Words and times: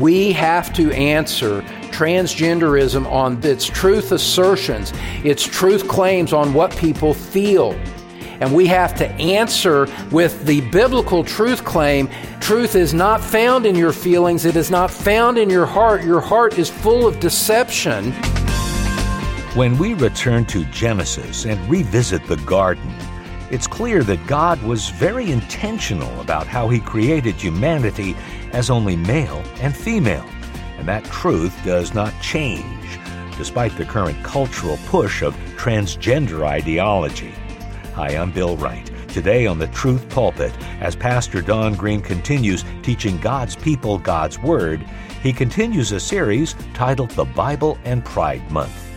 We 0.00 0.32
have 0.32 0.72
to 0.74 0.90
answer 0.92 1.60
transgenderism 1.92 3.04
on 3.12 3.38
its 3.44 3.66
truth 3.66 4.12
assertions, 4.12 4.94
its 5.24 5.42
truth 5.42 5.86
claims 5.88 6.32
on 6.32 6.54
what 6.54 6.74
people 6.74 7.12
feel. 7.12 7.72
And 8.40 8.54
we 8.54 8.66
have 8.68 8.94
to 8.94 9.06
answer 9.16 9.86
with 10.10 10.46
the 10.46 10.62
biblical 10.70 11.22
truth 11.22 11.66
claim 11.66 12.08
truth 12.40 12.76
is 12.76 12.94
not 12.94 13.20
found 13.20 13.66
in 13.66 13.74
your 13.74 13.92
feelings, 13.92 14.46
it 14.46 14.56
is 14.56 14.70
not 14.70 14.90
found 14.90 15.36
in 15.36 15.50
your 15.50 15.66
heart. 15.66 16.02
Your 16.02 16.20
heart 16.20 16.58
is 16.58 16.70
full 16.70 17.06
of 17.06 17.20
deception. 17.20 18.12
When 19.54 19.76
we 19.76 19.92
return 19.92 20.46
to 20.46 20.64
Genesis 20.66 21.44
and 21.44 21.60
revisit 21.68 22.26
the 22.26 22.36
garden, 22.36 22.90
it's 23.50 23.66
clear 23.66 24.02
that 24.04 24.26
God 24.26 24.62
was 24.62 24.88
very 24.88 25.30
intentional 25.30 26.20
about 26.20 26.46
how 26.46 26.68
He 26.68 26.80
created 26.80 27.34
humanity 27.34 28.16
as 28.52 28.70
only 28.70 28.96
male 28.96 29.42
and 29.60 29.76
female, 29.76 30.28
and 30.78 30.86
that 30.88 31.04
truth 31.04 31.54
does 31.64 31.94
not 31.94 32.12
change 32.20 32.80
despite 33.40 33.74
the 33.78 33.84
current 33.86 34.22
cultural 34.22 34.78
push 34.84 35.22
of 35.22 35.34
transgender 35.56 36.46
ideology. 36.46 37.32
Hi, 37.94 38.08
I'm 38.08 38.30
Bill 38.30 38.54
Wright. 38.58 38.90
Today 39.08 39.46
on 39.46 39.58
the 39.58 39.66
Truth 39.68 40.06
Pulpit, 40.10 40.52
as 40.82 40.94
Pastor 40.94 41.40
Don 41.40 41.74
Green 41.74 42.02
continues 42.02 42.66
teaching 42.82 43.16
God's 43.16 43.56
people 43.56 43.96
God's 43.96 44.38
Word, 44.38 44.84
he 45.22 45.32
continues 45.32 45.90
a 45.92 45.98
series 45.98 46.54
titled 46.74 47.12
The 47.12 47.24
Bible 47.24 47.78
and 47.84 48.04
Pride 48.04 48.50
Month. 48.50 48.90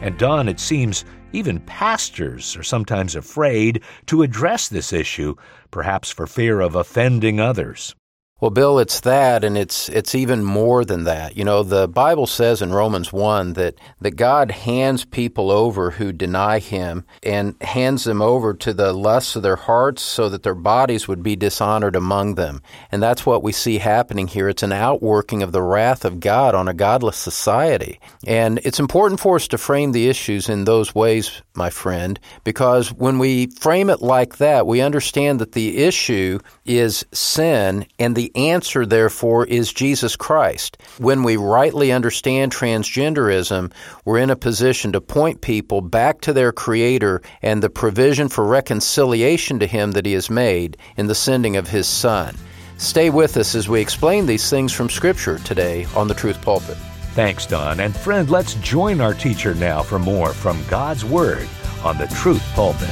And 0.00 0.18
Don, 0.18 0.48
it 0.48 0.58
seems 0.58 1.04
even 1.32 1.60
pastors 1.60 2.56
are 2.56 2.64
sometimes 2.64 3.14
afraid 3.14 3.80
to 4.06 4.22
address 4.22 4.66
this 4.68 4.92
issue, 4.92 5.36
perhaps 5.70 6.10
for 6.10 6.26
fear 6.26 6.60
of 6.60 6.74
offending 6.74 7.38
others. 7.38 7.94
Well, 8.40 8.50
Bill, 8.50 8.80
it's 8.80 8.98
that, 9.00 9.44
and 9.44 9.56
it's 9.56 9.88
it's 9.88 10.12
even 10.12 10.42
more 10.42 10.84
than 10.84 11.04
that. 11.04 11.36
You 11.36 11.44
know, 11.44 11.62
the 11.62 11.86
Bible 11.86 12.26
says 12.26 12.60
in 12.60 12.72
Romans 12.72 13.12
one 13.12 13.52
that 13.52 13.76
that 14.00 14.16
God 14.16 14.50
hands 14.50 15.04
people 15.04 15.52
over 15.52 15.92
who 15.92 16.12
deny 16.12 16.58
Him 16.58 17.06
and 17.22 17.54
hands 17.62 18.02
them 18.02 18.20
over 18.20 18.52
to 18.52 18.74
the 18.74 18.92
lusts 18.92 19.36
of 19.36 19.44
their 19.44 19.54
hearts, 19.54 20.02
so 20.02 20.28
that 20.28 20.42
their 20.42 20.56
bodies 20.56 21.06
would 21.06 21.22
be 21.22 21.36
dishonored 21.36 21.94
among 21.94 22.34
them. 22.34 22.60
And 22.90 23.00
that's 23.00 23.24
what 23.24 23.44
we 23.44 23.52
see 23.52 23.78
happening 23.78 24.26
here. 24.26 24.48
It's 24.48 24.64
an 24.64 24.72
outworking 24.72 25.44
of 25.44 25.52
the 25.52 25.62
wrath 25.62 26.04
of 26.04 26.18
God 26.18 26.56
on 26.56 26.66
a 26.66 26.74
godless 26.74 27.16
society, 27.16 28.00
and 28.26 28.58
it's 28.64 28.80
important 28.80 29.20
for 29.20 29.36
us 29.36 29.46
to 29.48 29.58
frame 29.58 29.92
the 29.92 30.08
issues 30.08 30.48
in 30.48 30.64
those 30.64 30.92
ways, 30.92 31.40
my 31.56 31.70
friend, 31.70 32.18
because 32.42 32.92
when 32.92 33.18
we 33.18 33.46
frame 33.46 33.90
it 33.90 34.02
like 34.02 34.38
that, 34.38 34.66
we 34.66 34.80
understand 34.80 35.38
that 35.40 35.52
the 35.52 35.78
issue 35.78 36.38
is 36.64 37.04
sin, 37.12 37.86
and 37.98 38.16
the 38.16 38.34
answer, 38.34 38.84
therefore, 38.84 39.46
is 39.46 39.72
Jesus 39.72 40.16
Christ. 40.16 40.76
When 40.98 41.22
we 41.22 41.36
rightly 41.36 41.92
understand 41.92 42.52
transgenderism, 42.52 43.72
we're 44.04 44.18
in 44.18 44.30
a 44.30 44.36
position 44.36 44.92
to 44.92 45.00
point 45.00 45.40
people 45.40 45.80
back 45.80 46.20
to 46.22 46.32
their 46.32 46.52
Creator 46.52 47.22
and 47.42 47.62
the 47.62 47.70
provision 47.70 48.28
for 48.28 48.44
reconciliation 48.44 49.58
to 49.60 49.66
Him 49.66 49.92
that 49.92 50.06
He 50.06 50.12
has 50.14 50.30
made 50.30 50.76
in 50.96 51.06
the 51.06 51.14
sending 51.14 51.56
of 51.56 51.68
His 51.68 51.86
Son. 51.86 52.36
Stay 52.78 53.10
with 53.10 53.36
us 53.36 53.54
as 53.54 53.68
we 53.68 53.80
explain 53.80 54.26
these 54.26 54.50
things 54.50 54.72
from 54.72 54.90
Scripture 54.90 55.38
today 55.38 55.86
on 55.94 56.08
the 56.08 56.14
Truth 56.14 56.42
Pulpit. 56.42 56.76
Thanks, 57.14 57.46
Don. 57.46 57.78
And 57.78 57.96
friend, 57.96 58.28
let's 58.28 58.54
join 58.54 59.00
our 59.00 59.14
teacher 59.14 59.54
now 59.54 59.84
for 59.84 60.00
more 60.00 60.32
from 60.32 60.60
God's 60.68 61.04
Word 61.04 61.46
on 61.84 61.96
the 61.96 62.08
Truth 62.08 62.44
Pulpit. 62.54 62.90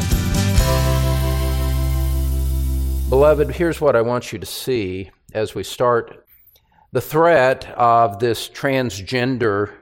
Beloved, 3.11 3.51
here's 3.51 3.81
what 3.81 3.97
I 3.97 4.03
want 4.03 4.33
you 4.33 4.39
to 4.39 4.47
see 4.47 5.11
as 5.35 5.57
we 5.57 5.65
start. 5.65 6.25
The 6.93 7.01
threat 7.01 7.69
of 7.71 8.21
this 8.21 8.49
transgender 8.49 9.73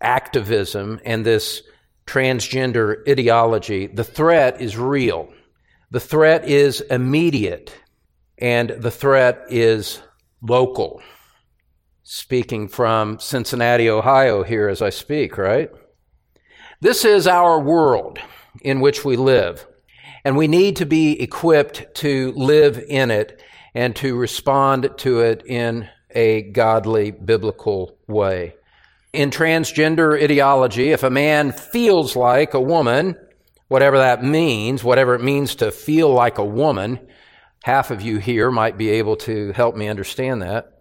activism 0.00 0.98
and 1.04 1.22
this 1.22 1.62
transgender 2.06 3.06
ideology, 3.06 3.86
the 3.88 4.02
threat 4.02 4.62
is 4.62 4.78
real. 4.78 5.28
The 5.90 6.00
threat 6.00 6.48
is 6.48 6.80
immediate, 6.80 7.74
and 8.38 8.70
the 8.70 8.90
threat 8.90 9.44
is 9.50 10.00
local. 10.40 11.02
Speaking 12.06 12.68
from 12.68 13.18
Cincinnati, 13.18 13.88
Ohio, 13.88 14.42
here 14.42 14.68
as 14.68 14.82
I 14.82 14.90
speak, 14.90 15.38
right? 15.38 15.70
This 16.82 17.02
is 17.02 17.26
our 17.26 17.58
world 17.58 18.18
in 18.60 18.80
which 18.80 19.06
we 19.06 19.16
live. 19.16 19.66
And 20.22 20.36
we 20.36 20.46
need 20.46 20.76
to 20.76 20.84
be 20.84 21.18
equipped 21.18 21.94
to 21.94 22.32
live 22.32 22.78
in 22.88 23.10
it 23.10 23.40
and 23.74 23.96
to 23.96 24.16
respond 24.16 24.90
to 24.98 25.20
it 25.20 25.46
in 25.46 25.88
a 26.10 26.42
godly, 26.42 27.10
biblical 27.10 27.96
way. 28.06 28.54
In 29.14 29.30
transgender 29.30 30.22
ideology, 30.22 30.92
if 30.92 31.04
a 31.04 31.10
man 31.10 31.52
feels 31.52 32.14
like 32.14 32.52
a 32.52 32.60
woman, 32.60 33.16
whatever 33.68 33.96
that 33.96 34.22
means, 34.22 34.84
whatever 34.84 35.14
it 35.14 35.22
means 35.22 35.54
to 35.54 35.72
feel 35.72 36.12
like 36.12 36.36
a 36.36 36.44
woman, 36.44 37.00
half 37.62 37.90
of 37.90 38.02
you 38.02 38.18
here 38.18 38.50
might 38.50 38.76
be 38.76 38.90
able 38.90 39.16
to 39.16 39.52
help 39.52 39.74
me 39.74 39.88
understand 39.88 40.42
that. 40.42 40.73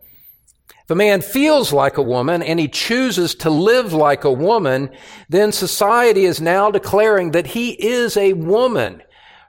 If 0.83 0.91
a 0.91 0.95
man 0.95 1.21
feels 1.21 1.71
like 1.71 1.97
a 1.97 2.01
woman 2.01 2.43
and 2.43 2.59
he 2.59 2.67
chooses 2.67 3.35
to 3.35 3.49
live 3.49 3.93
like 3.93 4.25
a 4.25 4.31
woman, 4.31 4.89
then 5.29 5.53
society 5.53 6.25
is 6.25 6.41
now 6.41 6.71
declaring 6.71 7.31
that 7.31 7.47
he 7.47 7.71
is 7.71 8.17
a 8.17 8.33
woman 8.33 9.01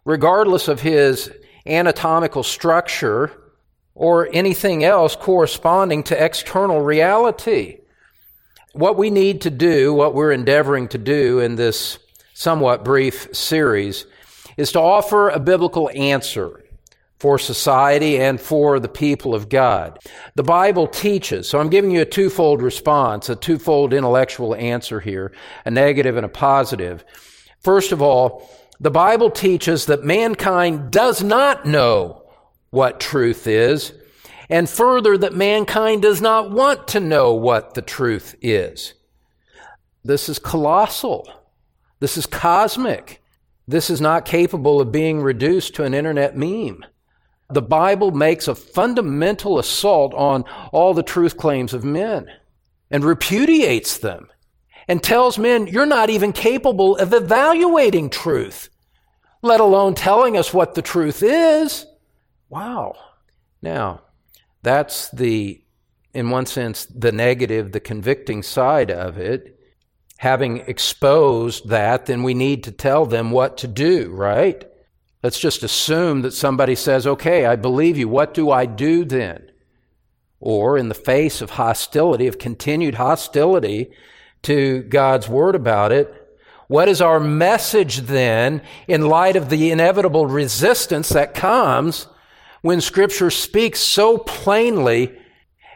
regardless 0.05 0.69
of 0.69 0.81
his 0.81 1.33
anatomical 1.67 2.45
structure 2.45 3.33
or 3.97 4.29
anything 4.33 4.85
else 4.85 5.17
corresponding 5.17 6.05
to 6.05 6.25
external 6.25 6.81
reality. 6.81 7.79
What 8.73 8.97
we 8.97 9.11
need 9.11 9.41
to 9.43 9.51
do, 9.51 9.93
what 9.93 10.15
we're 10.15 10.33
endeavoring 10.33 10.89
to 10.89 10.99
do 10.99 11.41
in 11.41 11.57
this 11.57 11.99
somewhat 12.35 12.85
brief 12.85 13.35
series, 13.35 14.07
is 14.57 14.71
to 14.73 14.81
offer 14.81 15.31
a 15.31 15.41
biblical 15.41 15.91
answer 15.95 16.64
for 17.25 17.39
society 17.39 18.21
and 18.21 18.39
for 18.39 18.79
the 18.79 18.87
people 18.87 19.35
of 19.35 19.49
God. 19.49 19.99
The 20.35 20.43
Bible 20.43 20.87
teaches, 20.87 21.49
so 21.49 21.59
I'm 21.59 21.71
giving 21.71 21.91
you 21.91 22.03
a 22.03 22.05
twofold 22.05 22.61
response, 22.61 23.31
a 23.31 23.35
twofold 23.35 23.95
intellectual 23.95 24.55
answer 24.55 25.01
here, 25.01 25.33
a 25.65 25.71
negative 25.71 26.19
and 26.19 26.27
a 26.27 26.29
positive. 26.29 27.03
First 27.61 27.93
of 27.93 28.03
all, 28.03 28.51
the 28.79 28.91
Bible 28.91 29.31
teaches 29.31 29.87
that 29.87 30.05
mankind 30.05 30.91
does 30.91 31.23
not 31.23 31.65
know 31.65 32.27
what 32.69 33.01
truth 33.01 33.47
is, 33.47 33.95
and 34.51 34.69
further, 34.69 35.17
that 35.17 35.33
mankind 35.33 36.03
does 36.03 36.21
not 36.21 36.51
want 36.51 36.87
to 36.89 37.01
know 37.01 37.33
what 37.33 37.73
the 37.73 37.81
truth 37.81 38.35
is. 38.43 38.93
This 40.05 40.29
is 40.29 40.39
colossal. 40.39 41.27
This 42.01 42.19
is 42.19 42.27
cosmic. 42.27 43.23
This 43.67 43.89
is 43.89 44.03
not 44.03 44.27
capable 44.27 44.79
of 44.79 44.93
being 44.93 45.23
reduced 45.23 45.75
to 45.77 45.85
an 45.85 45.95
internet 45.95 46.37
meme. 46.37 46.85
The 47.51 47.63
Bible 47.63 48.11
makes 48.11 48.49
a 48.49 48.55
fundamental 48.55 49.59
assault 49.59 50.15
on 50.15 50.45
all 50.73 50.95
the 50.95 51.03
truth 51.03 51.37
claims 51.37 51.75
of 51.75 51.85
men 51.85 52.27
and 52.91 53.05
repudiates 53.05 53.99
them 53.99 54.29
and 54.89 55.03
tells 55.03 55.39
men 55.39 55.67
you're 55.67 55.87
not 55.87 56.11
even 56.11 56.33
capable 56.33 56.97
of 56.97 57.13
evaluating 57.13 58.11
truth, 58.11 58.71
let 59.43 59.61
alone 59.61 59.95
telling 59.95 60.37
us 60.37 60.55
what 60.55 60.75
the 60.75 60.83
truth 60.83 61.23
is. 61.23 61.87
Wow. 62.49 62.97
Now, 63.61 64.03
that's 64.63 65.11
the, 65.11 65.63
in 66.13 66.31
one 66.31 66.47
sense, 66.47 66.87
the 66.87 67.13
negative, 67.13 67.73
the 67.73 67.81
convicting 67.81 68.43
side 68.43 68.91
of 68.91 69.19
it. 69.19 69.59
Having 70.19 70.59
exposed 70.61 71.69
that, 71.69 72.07
then 72.07 72.23
we 72.23 72.33
need 72.35 72.65
to 72.65 72.73
tell 72.73 73.05
them 73.05 73.31
what 73.31 73.59
to 73.59 73.69
do, 73.69 74.11
right? 74.11 74.65
Let's 75.25 75.41
just 75.41 75.63
assume 75.63 76.21
that 76.21 76.35
somebody 76.35 76.75
says, 76.75 77.07
okay, 77.07 77.47
I 77.47 77.57
believe 77.57 77.97
you. 77.97 78.09
What 78.09 78.35
do 78.35 78.51
I 78.51 78.67
do 78.67 79.07
then? 79.07 79.51
Or 80.39 80.77
in 80.77 80.91
the 80.91 80.95
face 80.95 81.41
of 81.41 81.53
hostility, 81.53 82.27
of 82.27 82.39
continued 82.39 82.97
hostility, 82.97 83.91
to 84.43 84.83
God's 84.83 85.27
word 85.27 85.55
about 85.55 85.93
it. 85.93 86.13
What 86.69 86.91
is 86.91 87.01
our 87.01 87.21
message 87.21 88.01
then 88.01 88.61
in 88.87 89.09
light 89.09 89.35
of 89.35 89.49
the 89.49 89.71
inevitable 89.71 90.27
resistance 90.27 91.09
that 91.09 91.33
comes 91.33 92.07
when 92.61 92.83
scripture 92.83 93.31
speaks 93.31 93.81
so 93.81 94.19
plainly 94.19 95.17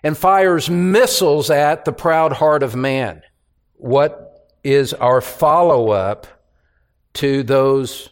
and 0.02 0.14
fires 0.14 0.68
missiles 0.68 1.48
at 1.48 1.86
the 1.86 1.92
proud 1.92 2.34
heart 2.34 2.62
of 2.62 2.76
man? 2.76 3.22
What 3.76 4.46
is 4.62 4.92
our 4.92 5.22
follow 5.22 5.88
up 5.88 6.26
to 7.14 7.42
those 7.42 8.10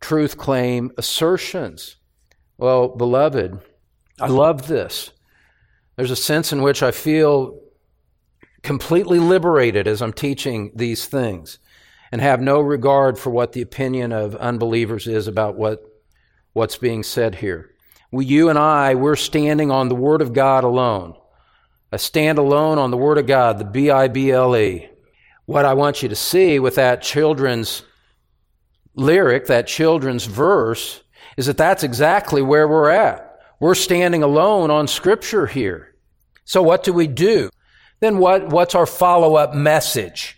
truth 0.00 0.36
claim 0.36 0.92
assertions? 0.96 1.96
Well, 2.56 2.88
beloved, 2.88 3.60
I 4.20 4.26
love 4.26 4.66
this. 4.66 5.12
There's 5.96 6.10
a 6.10 6.16
sense 6.16 6.52
in 6.52 6.62
which 6.62 6.82
I 6.82 6.90
feel 6.90 7.60
completely 8.62 9.18
liberated 9.18 9.86
as 9.86 10.02
I'm 10.02 10.12
teaching 10.12 10.72
these 10.74 11.06
things 11.06 11.58
and 12.10 12.20
have 12.20 12.40
no 12.40 12.60
regard 12.60 13.18
for 13.18 13.30
what 13.30 13.52
the 13.52 13.62
opinion 13.62 14.12
of 14.12 14.34
unbelievers 14.36 15.06
is 15.06 15.26
about 15.26 15.56
what, 15.56 15.82
what's 16.52 16.78
being 16.78 17.02
said 17.02 17.36
here. 17.36 17.70
We, 18.10 18.24
you 18.24 18.48
and 18.48 18.58
I, 18.58 18.94
we're 18.94 19.16
standing 19.16 19.70
on 19.70 19.88
the 19.88 19.94
Word 19.94 20.22
of 20.22 20.32
God 20.32 20.64
alone. 20.64 21.14
I 21.92 21.96
stand 21.96 22.38
alone 22.38 22.78
on 22.78 22.90
the 22.90 22.96
Word 22.96 23.18
of 23.18 23.26
God, 23.26 23.58
the 23.58 23.64
B 23.64 23.90
I 23.90 24.08
B 24.08 24.30
L 24.30 24.56
E. 24.56 24.88
What 25.46 25.64
I 25.64 25.74
want 25.74 26.02
you 26.02 26.08
to 26.08 26.16
see 26.16 26.58
with 26.58 26.74
that 26.74 27.02
children's 27.02 27.82
lyric, 28.94 29.46
that 29.46 29.66
children's 29.66 30.26
verse, 30.26 31.02
is 31.36 31.46
that 31.46 31.56
that's 31.56 31.82
exactly 31.84 32.42
where 32.42 32.66
we're 32.66 32.90
at. 32.90 33.40
We're 33.60 33.74
standing 33.74 34.22
alone 34.22 34.70
on 34.70 34.88
Scripture 34.88 35.46
here. 35.46 35.94
So 36.44 36.62
what 36.62 36.82
do 36.82 36.92
we 36.92 37.06
do? 37.06 37.50
Then 38.00 38.18
what, 38.18 38.48
what's 38.48 38.74
our 38.74 38.86
follow-up 38.86 39.54
message 39.54 40.36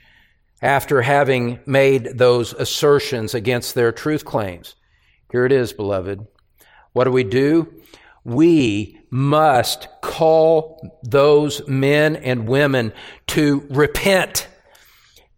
after 0.62 1.02
having 1.02 1.60
made 1.66 2.18
those 2.18 2.52
assertions 2.52 3.34
against 3.34 3.74
their 3.74 3.92
truth 3.92 4.24
claims? 4.24 4.74
Here 5.30 5.44
it 5.44 5.52
is, 5.52 5.72
beloved. 5.72 6.26
What 6.92 7.04
do 7.04 7.12
we 7.12 7.24
do? 7.24 7.72
We 8.24 8.98
must 9.10 9.88
call 10.02 11.00
those 11.02 11.66
men 11.68 12.16
and 12.16 12.48
women 12.48 12.92
to 13.28 13.66
repent 13.70 14.48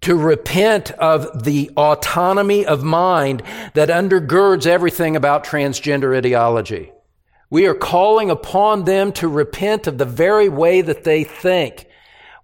to 0.02 0.16
repent 0.16 0.90
of 0.92 1.44
the 1.44 1.70
autonomy 1.76 2.66
of 2.66 2.82
mind 2.82 3.42
that 3.74 3.88
undergirds 3.88 4.66
everything 4.66 5.16
about 5.16 5.44
transgender 5.44 6.16
ideology. 6.16 6.92
We 7.50 7.66
are 7.66 7.74
calling 7.74 8.30
upon 8.30 8.84
them 8.84 9.12
to 9.14 9.28
repent 9.28 9.86
of 9.86 9.98
the 9.98 10.04
very 10.04 10.48
way 10.48 10.80
that 10.80 11.04
they 11.04 11.24
think. 11.24 11.86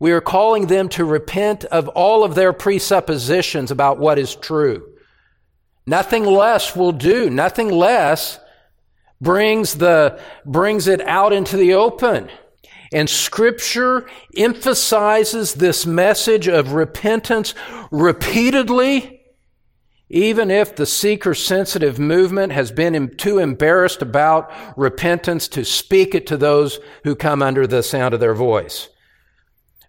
We 0.00 0.12
are 0.12 0.20
calling 0.20 0.66
them 0.66 0.88
to 0.90 1.04
repent 1.04 1.64
of 1.64 1.88
all 1.88 2.24
of 2.24 2.34
their 2.34 2.52
presuppositions 2.52 3.70
about 3.70 3.98
what 3.98 4.18
is 4.18 4.36
true. 4.36 4.94
Nothing 5.86 6.24
less 6.24 6.76
will 6.76 6.92
do. 6.92 7.30
Nothing 7.30 7.70
less 7.70 8.38
brings 9.20 9.74
the, 9.74 10.20
brings 10.44 10.86
it 10.86 11.00
out 11.00 11.32
into 11.32 11.56
the 11.56 11.74
open. 11.74 12.28
And 12.92 13.08
scripture 13.08 14.08
emphasizes 14.36 15.54
this 15.54 15.84
message 15.84 16.48
of 16.48 16.72
repentance 16.72 17.54
repeatedly, 17.90 19.20
even 20.08 20.50
if 20.50 20.74
the 20.74 20.86
seeker 20.86 21.34
sensitive 21.34 21.98
movement 21.98 22.52
has 22.52 22.72
been 22.72 23.14
too 23.16 23.38
embarrassed 23.38 24.00
about 24.00 24.50
repentance 24.78 25.48
to 25.48 25.64
speak 25.64 26.14
it 26.14 26.26
to 26.28 26.36
those 26.38 26.78
who 27.04 27.14
come 27.14 27.42
under 27.42 27.66
the 27.66 27.82
sound 27.82 28.14
of 28.14 28.20
their 28.20 28.34
voice. 28.34 28.88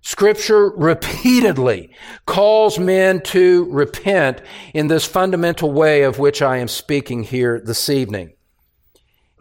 Scripture 0.02 0.70
repeatedly 0.70 1.94
calls 2.26 2.80
men 2.80 3.22
to 3.22 3.66
repent 3.70 4.42
in 4.74 4.88
this 4.88 5.06
fundamental 5.06 5.72
way 5.72 6.04
of 6.04 6.20
which 6.20 6.42
I 6.42 6.58
am 6.58 6.68
speaking 6.68 7.24
here 7.24 7.62
this 7.64 7.90
evening. 7.90 8.34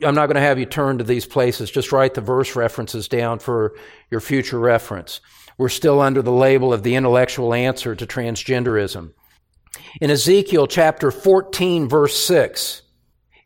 I'm 0.03 0.15
not 0.15 0.27
going 0.27 0.37
to 0.37 0.41
have 0.41 0.59
you 0.59 0.67
turn 0.67 0.99
to 0.99 1.05
these 1.05 1.27
places. 1.27 1.71
Just 1.71 1.93
write 1.93 2.15
the 2.15 2.21
verse 2.21 2.55
references 2.55 3.09
down 3.09 3.39
for 3.39 3.75
your 4.11 4.21
future 4.21 4.59
reference. 4.59 5.21
We're 5.57 5.69
still 5.69 6.01
under 6.01 6.23
the 6.23 6.33
label 6.33 6.73
of 6.73 6.83
the 6.83 6.95
intellectual 6.95 7.53
answer 7.53 7.95
to 7.97 8.07
transgenderism. 8.07 9.13
In 10.01 10.11
Ezekiel 10.11 10.67
chapter 10.67 11.11
14 11.11 11.89
verse 11.89 12.17
6, 12.17 12.83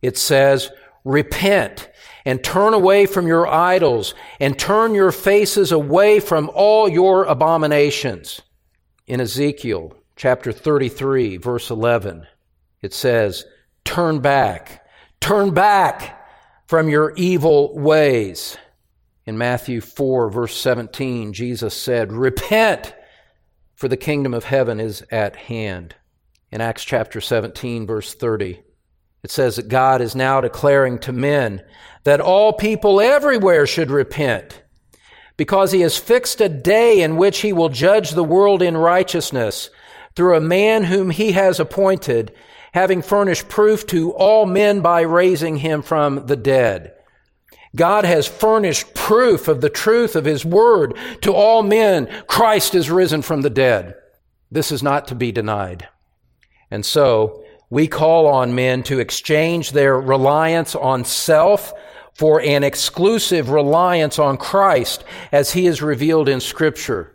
it 0.02 0.19
says, 0.19 0.70
Repent 1.04 1.88
and 2.25 2.44
turn 2.44 2.75
away 2.75 3.06
from 3.06 3.26
your 3.26 3.48
idols 3.48 4.14
and 4.38 4.58
turn 4.58 4.94
your 4.94 5.10
faces 5.10 5.72
away 5.72 6.20
from 6.20 6.50
all 6.55 6.88
your 6.88 7.25
abominations. 7.25 8.40
In 9.06 9.20
Ezekiel 9.20 9.96
chapter 10.16 10.52
33 10.52 11.38
verse 11.38 11.70
11, 11.70 12.26
it 12.82 12.93
says, 12.93 13.46
Turn 13.84 14.20
back, 14.20 14.87
turn 15.20 15.52
back 15.55 16.21
from 16.72 16.88
your 16.88 17.12
evil 17.16 17.78
ways. 17.78 18.56
In 19.26 19.36
Matthew 19.36 19.82
4, 19.82 20.30
verse 20.30 20.56
17, 20.56 21.34
Jesus 21.34 21.74
said, 21.74 22.14
Repent, 22.14 22.94
for 23.74 23.88
the 23.88 23.96
kingdom 23.98 24.32
of 24.32 24.44
heaven 24.44 24.80
is 24.80 25.04
at 25.10 25.36
hand. 25.36 25.94
In 26.50 26.62
Acts 26.62 26.82
chapter 26.82 27.20
17, 27.20 27.86
verse 27.86 28.14
30, 28.14 28.62
it 29.22 29.30
says 29.30 29.56
that 29.56 29.69
God 29.69 30.00
is 30.00 30.16
now 30.16 30.40
declaring 30.40 30.98
to 31.00 31.12
men 31.12 31.62
that 32.04 32.22
all 32.22 32.54
people 32.54 33.02
everywhere 33.02 33.66
should 33.66 33.90
repent 33.90 34.62
because 35.36 35.72
he 35.72 35.82
has 35.82 35.98
fixed 35.98 36.40
a 36.40 36.48
day 36.48 37.02
in 37.02 37.19
which 37.19 37.40
he 37.40 37.52
will 37.52 37.69
judge 37.69 38.12
the 38.12 38.24
world 38.24 38.62
in 38.62 38.78
righteousness 38.78 39.69
through 40.14 40.37
a 40.37 40.41
man 40.41 40.85
whom 40.85 41.11
he 41.11 41.32
has 41.32 41.59
appointed 41.59 42.32
having 42.73 43.03
furnished 43.03 43.49
proof 43.49 43.87
to 43.87 44.12
all 44.12 44.47
men 44.47 44.81
by 44.81 45.03
raising 45.03 45.59
him 45.59 45.82
from 45.82 46.26
the 46.26 46.37
dead. 46.37 46.93
God 47.75 48.05
has 48.05 48.26
furnished 48.26 48.94
proof 48.94 49.49
of 49.49 49.61
the 49.61 49.70
truth 49.70 50.17
of 50.17 50.25
his 50.25 50.44
word 50.44 50.97
to 51.23 51.32
all 51.32 51.62
men. 51.62 52.09
Christ 52.26 52.75
is 52.75 52.91
risen 52.91 53.23
from 53.23 53.43
the 53.43 53.50
dead. 53.50 53.94
This 54.50 54.73
is 54.73 54.82
not 54.82 55.09
to 55.09 55.14
be 55.14 55.32
denied. 55.32 55.88
And 56.70 56.85
so 56.85 57.44
we 57.70 57.88
call 57.88 58.26
on 58.26 58.55
men 58.55 58.82
to 58.85 59.00
exchange 59.00 59.73
their 59.73 59.99
reliance 59.99 60.75
on 60.75 61.05
self 61.05 61.73
for 62.15 62.43
an 62.43 62.62
exclusive 62.62 63.49
reliance 63.49 64.19
on 64.19 64.37
Christ 64.37 65.05
as 65.31 65.53
he 65.53 65.67
is 65.67 65.81
revealed 65.81 66.29
in 66.29 66.41
scripture 66.41 67.12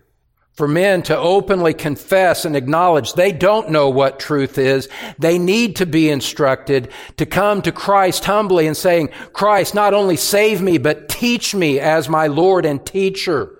for 0.57 0.67
men 0.67 1.03
to 1.03 1.15
openly 1.15 1.75
confess 1.75 2.43
and 2.43 2.55
acknowledge 2.55 3.13
they 3.13 3.31
don't 3.31 3.69
know 3.69 3.89
what 3.89 4.19
truth 4.19 4.57
is. 4.57 4.89
They 5.19 5.37
need 5.37 5.75
to 5.75 5.85
be 5.85 6.09
instructed 6.09 6.89
to 7.17 7.27
come 7.27 7.61
to 7.61 7.71
Christ 7.71 8.25
humbly 8.25 8.65
and 8.65 8.75
saying, 8.75 9.09
Christ, 9.33 9.75
not 9.75 9.93
only 9.93 10.17
save 10.17 10.63
me, 10.63 10.79
but 10.79 11.09
teach 11.09 11.53
me 11.53 11.79
as 11.79 12.09
my 12.09 12.25
Lord 12.25 12.65
and 12.65 12.83
teacher. 12.83 13.53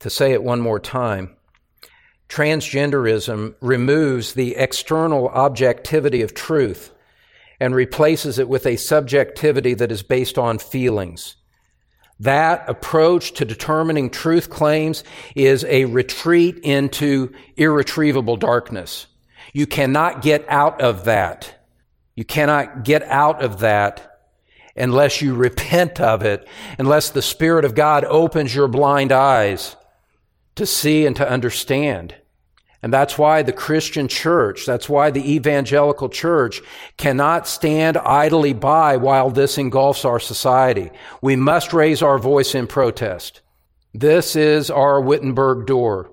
To 0.00 0.10
say 0.10 0.32
it 0.32 0.44
one 0.44 0.60
more 0.60 0.78
time, 0.78 1.34
transgenderism 2.28 3.54
removes 3.62 4.34
the 4.34 4.54
external 4.56 5.28
objectivity 5.28 6.20
of 6.20 6.34
truth 6.34 6.92
and 7.58 7.74
replaces 7.74 8.38
it 8.38 8.50
with 8.50 8.66
a 8.66 8.76
subjectivity 8.76 9.72
that 9.72 9.90
is 9.90 10.02
based 10.02 10.36
on 10.36 10.58
feelings. 10.58 11.36
That 12.20 12.68
approach 12.68 13.32
to 13.34 13.44
determining 13.44 14.10
truth 14.10 14.48
claims 14.48 15.02
is 15.34 15.64
a 15.64 15.86
retreat 15.86 16.58
into 16.58 17.32
irretrievable 17.56 18.36
darkness. 18.36 19.06
You 19.52 19.66
cannot 19.66 20.22
get 20.22 20.44
out 20.48 20.80
of 20.80 21.04
that. 21.04 21.66
You 22.14 22.24
cannot 22.24 22.84
get 22.84 23.02
out 23.04 23.42
of 23.42 23.60
that 23.60 24.10
unless 24.76 25.22
you 25.22 25.34
repent 25.34 26.00
of 26.00 26.22
it, 26.22 26.46
unless 26.78 27.10
the 27.10 27.22
Spirit 27.22 27.64
of 27.64 27.74
God 27.74 28.04
opens 28.04 28.54
your 28.54 28.68
blind 28.68 29.12
eyes 29.12 29.76
to 30.56 30.66
see 30.66 31.06
and 31.06 31.16
to 31.16 31.28
understand. 31.28 32.14
And 32.84 32.92
that's 32.92 33.16
why 33.16 33.40
the 33.40 33.50
Christian 33.50 34.08
church, 34.08 34.66
that's 34.66 34.90
why 34.90 35.10
the 35.10 35.32
evangelical 35.36 36.10
church 36.10 36.60
cannot 36.98 37.48
stand 37.48 37.96
idly 37.96 38.52
by 38.52 38.98
while 38.98 39.30
this 39.30 39.56
engulfs 39.56 40.04
our 40.04 40.20
society. 40.20 40.90
We 41.22 41.34
must 41.34 41.72
raise 41.72 42.02
our 42.02 42.18
voice 42.18 42.54
in 42.54 42.66
protest. 42.66 43.40
This 43.94 44.36
is 44.36 44.70
our 44.70 45.00
Wittenberg 45.00 45.66
door. 45.66 46.10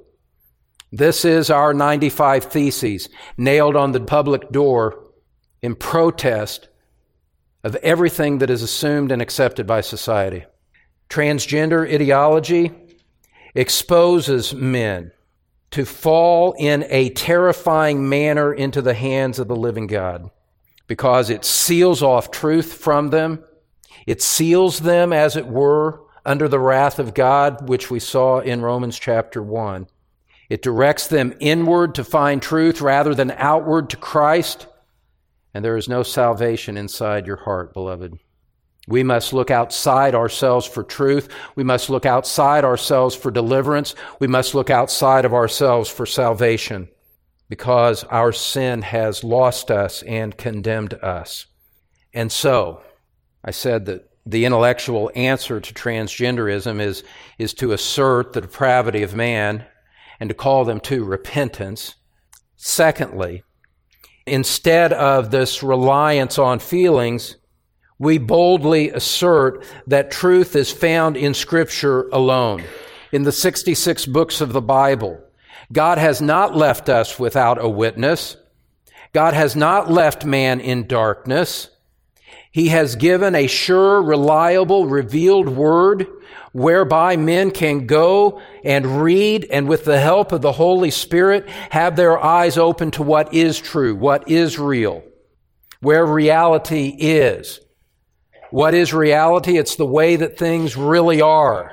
This 0.93 1.25
is 1.25 1.49
our 1.49 1.73
95 1.73 2.45
Theses 2.45 3.09
nailed 3.35 3.75
on 3.75 3.91
the 3.91 3.99
public 3.99 4.49
door 4.49 5.11
in 5.61 5.75
protest 5.75 6.69
of 7.65 7.75
everything 7.83 8.37
that 8.37 8.49
is 8.49 8.63
assumed 8.63 9.11
and 9.11 9.21
accepted 9.21 9.67
by 9.67 9.81
society. 9.81 10.45
Transgender 11.09 11.85
ideology 11.93 12.71
exposes 13.55 14.55
men 14.55 15.11
to 15.71 15.85
fall 15.85 16.53
in 16.57 16.85
a 16.89 17.09
terrifying 17.11 18.07
manner 18.07 18.53
into 18.53 18.81
the 18.81 18.93
hands 18.93 19.39
of 19.39 19.47
the 19.47 19.55
living 19.55 19.87
God 19.87 20.29
because 20.87 21.29
it 21.29 21.45
seals 21.45 22.03
off 22.03 22.31
truth 22.31 22.73
from 22.73 23.09
them. 23.09 23.43
It 24.05 24.21
seals 24.21 24.79
them, 24.79 25.13
as 25.13 25.37
it 25.37 25.47
were, 25.47 26.01
under 26.25 26.47
the 26.47 26.59
wrath 26.59 26.99
of 26.99 27.13
God, 27.13 27.69
which 27.69 27.89
we 27.89 27.99
saw 27.99 28.39
in 28.39 28.61
Romans 28.61 28.99
chapter 28.99 29.41
1. 29.41 29.87
It 30.49 30.61
directs 30.61 31.07
them 31.07 31.33
inward 31.39 31.95
to 31.95 32.03
find 32.03 32.41
truth 32.41 32.81
rather 32.81 33.15
than 33.15 33.31
outward 33.31 33.89
to 33.91 33.97
Christ. 33.97 34.67
And 35.53 35.63
there 35.63 35.77
is 35.77 35.87
no 35.87 36.03
salvation 36.03 36.75
inside 36.75 37.25
your 37.25 37.37
heart, 37.37 37.73
beloved. 37.73 38.19
We 38.91 39.03
must 39.03 39.31
look 39.31 39.49
outside 39.49 40.13
ourselves 40.15 40.67
for 40.67 40.83
truth. 40.83 41.29
We 41.55 41.63
must 41.63 41.89
look 41.89 42.05
outside 42.05 42.65
ourselves 42.65 43.15
for 43.15 43.31
deliverance. 43.31 43.95
We 44.19 44.27
must 44.27 44.53
look 44.53 44.69
outside 44.69 45.23
of 45.23 45.33
ourselves 45.33 45.89
for 45.89 46.05
salvation 46.05 46.89
because 47.47 48.03
our 48.05 48.33
sin 48.33 48.81
has 48.81 49.23
lost 49.23 49.71
us 49.71 50.03
and 50.03 50.37
condemned 50.37 50.93
us. 50.95 51.45
And 52.13 52.29
so, 52.29 52.81
I 53.45 53.51
said 53.51 53.85
that 53.85 54.09
the 54.25 54.43
intellectual 54.43 55.09
answer 55.15 55.61
to 55.61 55.73
transgenderism 55.73 56.81
is, 56.81 57.05
is 57.37 57.53
to 57.55 57.71
assert 57.71 58.33
the 58.33 58.41
depravity 58.41 59.03
of 59.03 59.15
man 59.15 59.65
and 60.19 60.29
to 60.29 60.35
call 60.35 60.65
them 60.65 60.81
to 60.81 61.05
repentance. 61.05 61.95
Secondly, 62.57 63.43
instead 64.27 64.91
of 64.91 65.31
this 65.31 65.63
reliance 65.63 66.37
on 66.37 66.59
feelings, 66.59 67.37
we 68.01 68.17
boldly 68.17 68.89
assert 68.89 69.63
that 69.85 70.09
truth 70.09 70.55
is 70.55 70.71
found 70.71 71.15
in 71.15 71.35
Scripture 71.35 72.09
alone. 72.09 72.63
in 73.11 73.23
the 73.23 73.31
66 73.31 74.07
books 74.07 74.41
of 74.41 74.53
the 74.53 74.61
Bible. 74.61 75.21
God 75.71 75.99
has 75.99 76.19
not 76.19 76.55
left 76.55 76.89
us 76.89 77.19
without 77.19 77.63
a 77.63 77.69
witness. 77.69 78.37
God 79.13 79.35
has 79.35 79.55
not 79.55 79.91
left 79.91 80.25
man 80.25 80.59
in 80.61 80.87
darkness. 80.87 81.69
He 82.49 82.69
has 82.69 82.95
given 82.95 83.35
a 83.35 83.45
sure, 83.45 84.01
reliable, 84.01 84.87
revealed 84.87 85.49
word 85.49 86.07
whereby 86.53 87.17
men 87.17 87.51
can 87.51 87.85
go 87.85 88.41
and 88.63 89.03
read 89.03 89.45
and 89.51 89.67
with 89.67 89.85
the 89.85 89.99
help 89.99 90.31
of 90.31 90.41
the 90.41 90.53
Holy 90.53 90.89
Spirit 90.89 91.47
have 91.69 91.95
their 91.97 92.17
eyes 92.17 92.57
open 92.57 92.89
to 92.91 93.03
what 93.03 93.31
is 93.31 93.59
true, 93.59 93.93
what 93.93 94.27
is 94.27 94.57
real, 94.57 95.03
where 95.81 96.03
reality 96.03 96.95
is. 96.97 97.59
What 98.51 98.73
is 98.73 98.93
reality? 98.93 99.57
It's 99.57 99.77
the 99.77 99.85
way 99.85 100.17
that 100.17 100.37
things 100.37 100.75
really 100.75 101.21
are. 101.21 101.71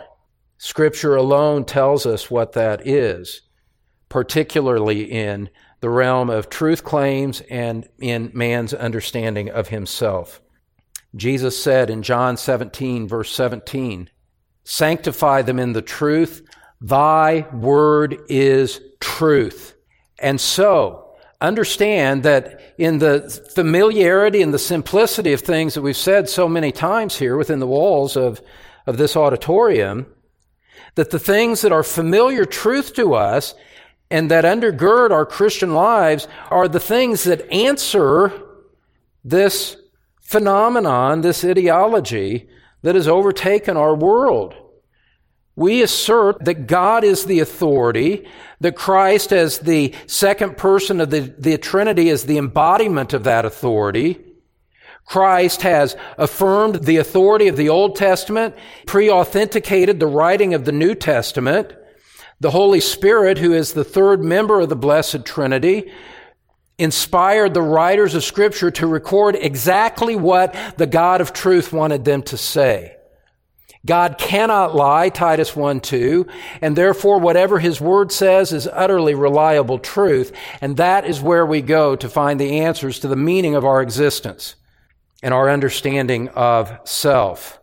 Scripture 0.58 1.16
alone 1.16 1.64
tells 1.64 2.06
us 2.06 2.30
what 2.30 2.52
that 2.52 2.86
is, 2.86 3.42
particularly 4.08 5.10
in 5.10 5.50
the 5.80 5.90
realm 5.90 6.30
of 6.30 6.48
truth 6.48 6.84
claims 6.84 7.40
and 7.50 7.88
in 7.98 8.30
man's 8.32 8.74
understanding 8.74 9.50
of 9.50 9.68
himself. 9.68 10.40
Jesus 11.16 11.60
said 11.60 11.90
in 11.90 12.02
John 12.02 12.36
17, 12.36 13.08
verse 13.08 13.32
17, 13.32 14.08
Sanctify 14.62 15.42
them 15.42 15.58
in 15.58 15.72
the 15.72 15.82
truth. 15.82 16.46
Thy 16.80 17.46
word 17.52 18.20
is 18.28 18.80
truth. 19.00 19.74
And 20.20 20.40
so, 20.40 21.07
understand 21.40 22.24
that 22.24 22.60
in 22.78 22.98
the 22.98 23.30
familiarity 23.54 24.42
and 24.42 24.52
the 24.52 24.58
simplicity 24.58 25.32
of 25.32 25.40
things 25.40 25.74
that 25.74 25.82
we've 25.82 25.96
said 25.96 26.28
so 26.28 26.48
many 26.48 26.72
times 26.72 27.16
here 27.16 27.36
within 27.36 27.60
the 27.60 27.66
walls 27.66 28.16
of, 28.16 28.40
of 28.86 28.96
this 28.96 29.16
auditorium, 29.16 30.06
that 30.96 31.10
the 31.10 31.18
things 31.18 31.60
that 31.60 31.72
are 31.72 31.84
familiar 31.84 32.44
truth 32.44 32.94
to 32.94 33.14
us 33.14 33.54
and 34.10 34.30
that 34.30 34.44
undergird 34.44 35.10
our 35.10 35.26
Christian 35.26 35.74
lives 35.74 36.26
are 36.50 36.66
the 36.66 36.80
things 36.80 37.24
that 37.24 37.48
answer 37.52 38.32
this 39.22 39.76
phenomenon, 40.20 41.20
this 41.20 41.44
ideology 41.44 42.48
that 42.82 42.94
has 42.94 43.06
overtaken 43.06 43.76
our 43.76 43.94
world. 43.94 44.54
We 45.58 45.82
assert 45.82 46.44
that 46.44 46.68
God 46.68 47.02
is 47.02 47.24
the 47.24 47.40
authority, 47.40 48.28
that 48.60 48.76
Christ 48.76 49.32
as 49.32 49.58
the 49.58 49.92
second 50.06 50.56
person 50.56 51.00
of 51.00 51.10
the, 51.10 51.34
the 51.36 51.58
Trinity 51.58 52.10
is 52.10 52.22
the 52.22 52.38
embodiment 52.38 53.12
of 53.12 53.24
that 53.24 53.44
authority. 53.44 54.20
Christ 55.04 55.62
has 55.62 55.96
affirmed 56.16 56.84
the 56.84 56.98
authority 56.98 57.48
of 57.48 57.56
the 57.56 57.70
Old 57.70 57.96
Testament, 57.96 58.54
pre-authenticated 58.86 59.98
the 59.98 60.06
writing 60.06 60.54
of 60.54 60.64
the 60.64 60.70
New 60.70 60.94
Testament. 60.94 61.72
The 62.38 62.52
Holy 62.52 62.78
Spirit, 62.78 63.38
who 63.38 63.52
is 63.52 63.72
the 63.72 63.82
third 63.82 64.22
member 64.22 64.60
of 64.60 64.68
the 64.68 64.76
Blessed 64.76 65.24
Trinity, 65.24 65.90
inspired 66.78 67.52
the 67.52 67.62
writers 67.62 68.14
of 68.14 68.22
Scripture 68.22 68.70
to 68.70 68.86
record 68.86 69.34
exactly 69.34 70.14
what 70.14 70.54
the 70.76 70.86
God 70.86 71.20
of 71.20 71.32
truth 71.32 71.72
wanted 71.72 72.04
them 72.04 72.22
to 72.22 72.36
say. 72.36 72.94
God 73.88 74.18
cannot 74.18 74.76
lie, 74.76 75.08
Titus 75.08 75.56
1 75.56 75.80
2, 75.80 76.26
and 76.60 76.76
therefore 76.76 77.18
whatever 77.20 77.58
his 77.58 77.80
word 77.80 78.12
says 78.12 78.52
is 78.52 78.68
utterly 78.70 79.14
reliable 79.14 79.78
truth, 79.78 80.30
and 80.60 80.76
that 80.76 81.06
is 81.06 81.22
where 81.22 81.46
we 81.46 81.62
go 81.62 81.96
to 81.96 82.06
find 82.06 82.38
the 82.38 82.60
answers 82.60 82.98
to 82.98 83.08
the 83.08 83.16
meaning 83.16 83.54
of 83.54 83.64
our 83.64 83.80
existence 83.80 84.56
and 85.22 85.32
our 85.32 85.48
understanding 85.48 86.28
of 86.28 86.70
self. 86.84 87.58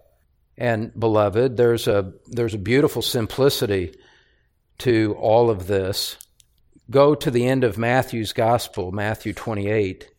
And 0.57 0.99
beloved, 0.99 1.57
there's 1.57 1.87
a, 1.87 2.13
there's 2.25 2.55
a 2.55 2.57
beautiful 2.57 3.03
simplicity 3.03 3.95
to 4.79 5.15
all 5.19 5.51
of 5.51 5.67
this. 5.67 6.17
Go 6.89 7.13
to 7.13 7.29
the 7.29 7.45
end 7.45 7.63
of 7.63 7.77
Matthew's 7.77 8.33
Gospel, 8.33 8.91
Matthew 8.91 9.31
28, 9.31 10.09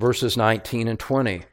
verses 0.00 0.36
19 0.36 0.88
and 0.88 0.98
20. 0.98 1.44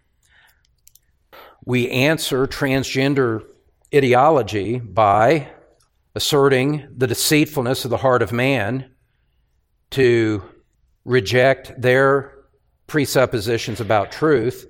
We 1.64 1.92
answer 1.92 2.48
transgender 2.48 3.46
ideology 3.94 4.80
by 4.80 5.50
asserting 6.16 6.88
the 6.96 7.08
deceitfulness 7.08 7.86
of 7.86 7.92
the 7.92 7.98
heart 7.98 8.22
of 8.22 8.32
man 8.32 8.90
to 9.92 10.44
reject 11.06 11.80
their 11.82 12.34
presuppositions 12.88 13.80
about 13.80 14.12
truth. 14.12 14.68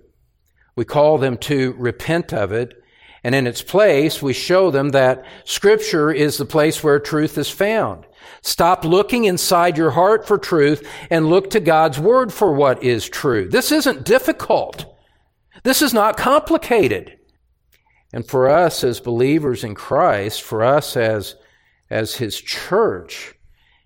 We 0.75 0.85
call 0.85 1.17
them 1.17 1.37
to 1.39 1.73
repent 1.73 2.33
of 2.33 2.51
it. 2.51 2.75
And 3.23 3.35
in 3.35 3.47
its 3.47 3.61
place, 3.61 4.21
we 4.21 4.31
show 4.31 4.71
them 4.71 4.89
that 4.89 5.25
scripture 5.43 6.09
is 6.09 6.37
the 6.37 6.45
place 6.45 6.81
where 6.81 6.99
truth 6.99 7.37
is 7.37 7.49
found. 7.49 8.05
Stop 8.41 8.85
looking 8.85 9.25
inside 9.25 9.77
your 9.77 9.91
heart 9.91 10.25
for 10.25 10.37
truth 10.37 10.87
and 11.09 11.29
look 11.29 11.49
to 11.49 11.59
God's 11.59 11.99
word 11.99 12.31
for 12.31 12.53
what 12.53 12.81
is 12.81 13.09
true. 13.09 13.49
This 13.49 13.73
isn't 13.73 14.05
difficult. 14.05 14.85
This 15.63 15.81
is 15.81 15.93
not 15.93 16.15
complicated. 16.15 17.18
And 18.11 18.27
for 18.27 18.49
us 18.49 18.83
as 18.83 18.99
believers 18.99 19.63
in 19.63 19.75
Christ, 19.75 20.41
for 20.41 20.63
us 20.63 20.97
as, 20.97 21.35
as 21.89 22.15
His 22.15 22.39
church, 22.39 23.35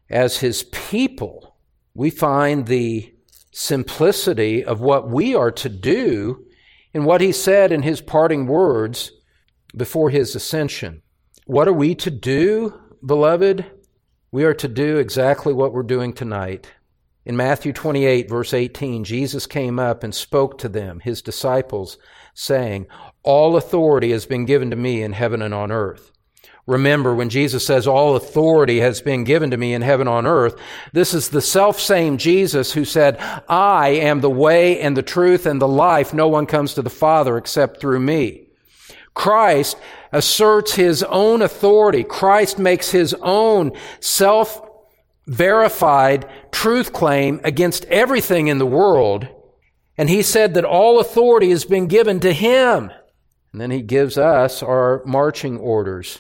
as 0.10 0.38
His 0.38 0.64
people, 0.64 1.58
we 1.94 2.10
find 2.10 2.66
the 2.66 3.14
simplicity 3.52 4.64
of 4.64 4.82
what 4.82 5.10
we 5.10 5.36
are 5.36 5.52
to 5.52 5.70
do 5.70 6.46
in 6.94 7.04
what 7.04 7.22
He 7.22 7.32
said 7.32 7.72
in 7.72 7.82
His 7.82 8.02
parting 8.02 8.48
words 8.48 9.12
before 9.76 10.10
His 10.10 10.36
ascension. 10.36 11.02
What 11.46 11.68
are 11.68 11.74
we 11.74 11.94
to 11.96 12.12
do, 12.12 12.80
beloved? 13.06 13.66
We 14.32 14.46
are 14.46 14.54
to 14.56 14.68
do 14.68 14.98
exactly 14.98 15.54
what 15.54 15.74
we're 15.74 15.84
doing 15.84 16.14
tonight. 16.14 16.72
In 17.26 17.38
Matthew 17.38 17.72
28, 17.72 18.30
verse 18.30 18.54
18, 18.54 19.04
Jesus 19.04 19.48
came 19.48 19.80
up 19.80 20.04
and 20.04 20.14
spoke 20.14 20.58
to 20.58 20.70
them, 20.70 21.00
his 21.00 21.22
disciples, 21.22 21.98
saying, 22.34 22.88
All 23.24 23.56
authority 23.56 24.12
has 24.12 24.26
been 24.26 24.46
given 24.46 24.70
to 24.70 24.76
me 24.76 25.02
in 25.02 25.14
heaven 25.14 25.42
and 25.42 25.54
on 25.54 25.72
earth. 25.72 26.12
Remember, 26.66 27.14
when 27.14 27.30
Jesus 27.30 27.66
says, 27.66 27.88
All 27.88 28.16
authority 28.16 28.80
has 28.80 29.02
been 29.02 29.26
given 29.26 29.52
to 29.52 29.58
me 29.58 29.74
in 29.74 29.82
heaven 29.82 30.08
and 30.08 30.16
on 30.16 30.28
earth, 30.28 30.56
this 30.94 31.14
is 31.14 31.30
the 31.30 31.42
self 31.42 31.80
same 31.80 32.18
Jesus 32.18 32.72
who 32.72 32.86
said, 32.86 33.18
I 33.50 33.90
am 33.90 34.22
the 34.22 34.30
way 34.30 34.80
and 34.80 34.96
the 34.96 35.02
truth 35.02 35.46
and 35.46 35.62
the 35.62 35.68
life. 35.68 36.14
No 36.14 36.30
one 36.30 36.46
comes 36.46 36.74
to 36.76 36.82
the 36.82 36.90
Father 36.90 37.38
except 37.38 37.82
through 37.82 38.00
me. 38.00 38.48
Christ 39.14 39.78
asserts 40.12 40.76
his 40.76 41.04
own 41.04 41.42
authority. 41.42 42.04
Christ 42.04 42.58
makes 42.58 42.92
his 42.92 43.14
own 43.22 43.74
self 44.00 44.62
verified 45.28 46.30
truth 46.52 46.94
claim 46.94 47.42
against 47.44 47.86
everything 47.86 48.48
in 48.48 48.58
the 48.58 48.66
world. 48.66 49.28
And 49.98 50.10
he 50.10 50.22
said 50.22 50.54
that 50.54 50.66
all 50.66 51.00
authority 51.00 51.50
has 51.50 51.66
been 51.66 51.88
given 51.88 52.20
to 52.22 52.34
him. 52.34 52.92
And 53.54 53.62
then 53.62 53.72
he 53.72 53.82
gives 53.82 54.18
us 54.18 54.62
our 54.62 55.04
marching 55.06 55.58
orders. 55.58 56.20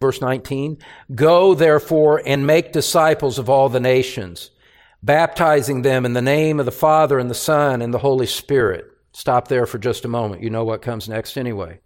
Verse 0.00 0.20
19, 0.20 0.78
Go 1.14 1.54
therefore 1.54 2.20
and 2.26 2.46
make 2.46 2.72
disciples 2.72 3.38
of 3.38 3.48
all 3.48 3.68
the 3.68 3.80
nations, 3.80 4.50
baptizing 5.02 5.82
them 5.82 6.04
in 6.04 6.12
the 6.12 6.20
name 6.20 6.60
of 6.60 6.66
the 6.66 6.72
Father 6.72 7.18
and 7.18 7.30
the 7.30 7.34
Son 7.34 7.80
and 7.80 7.94
the 7.94 7.98
Holy 7.98 8.26
Spirit. 8.26 8.84
Stop 9.12 9.48
there 9.48 9.64
for 9.64 9.78
just 9.78 10.04
a 10.04 10.08
moment. 10.08 10.42
You 10.42 10.50
know 10.50 10.64
what 10.64 10.82
comes 10.82 11.08
next 11.08 11.38
anyway. 11.38 11.80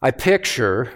I 0.00 0.12
picture, 0.12 0.90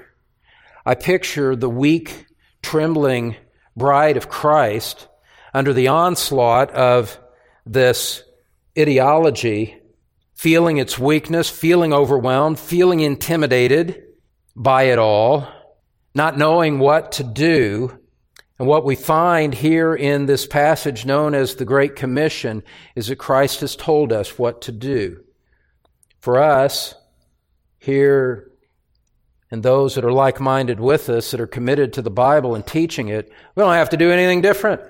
I 0.87 0.95
picture 0.95 1.55
the 1.55 1.69
weak, 1.69 2.25
trembling 2.62 3.37
bride 3.76 4.17
of 4.17 4.31
Christ 4.31 5.09
under 5.53 5.75
the 5.75 5.88
onslaught 5.88 6.71
of 6.71 7.19
this 7.67 8.23
ideology, 8.79 9.76
feeling 10.35 10.79
its 10.79 10.99
weakness, 10.99 11.49
feeling 11.49 11.93
overwhelmed, 11.93 12.59
feeling 12.59 13.00
intimidated 13.00 14.03
by 14.55 14.85
it 14.85 14.99
all, 14.99 15.49
not 16.14 16.38
knowing 16.38 16.79
what 16.79 17.12
to 17.12 17.25
do. 17.25 17.99
And 18.59 18.69
what 18.69 18.85
we 18.85 18.95
find 18.95 19.53
here 19.53 19.95
in 19.95 20.26
this 20.26 20.47
passage 20.47 21.05
known 21.05 21.35
as 21.35 21.57
the 21.57 21.64
Great 21.64 21.97
Commission 21.97 22.62
is 22.95 23.09
that 23.09 23.17
Christ 23.17 23.61
has 23.61 23.75
told 23.75 24.12
us 24.12 24.38
what 24.38 24.62
to 24.62 24.73
do. 24.73 25.25
For 26.21 26.41
us, 26.41 26.95
here 27.79 28.50
and 29.50 29.62
those 29.62 29.95
that 29.95 30.05
are 30.05 30.12
like 30.12 30.41
minded 30.41 30.81
with 30.81 31.09
us, 31.09 31.31
that 31.31 31.41
are 31.41 31.47
committed 31.47 31.93
to 31.93 32.03
the 32.03 32.11
Bible 32.11 32.55
and 32.55 32.67
teaching 32.67 33.09
it, 33.09 33.31
we 33.55 33.61
don't 33.61 33.75
have 33.75 33.91
to 33.91 33.97
do 33.97 34.11
anything 34.11 34.41
different. 34.41 34.81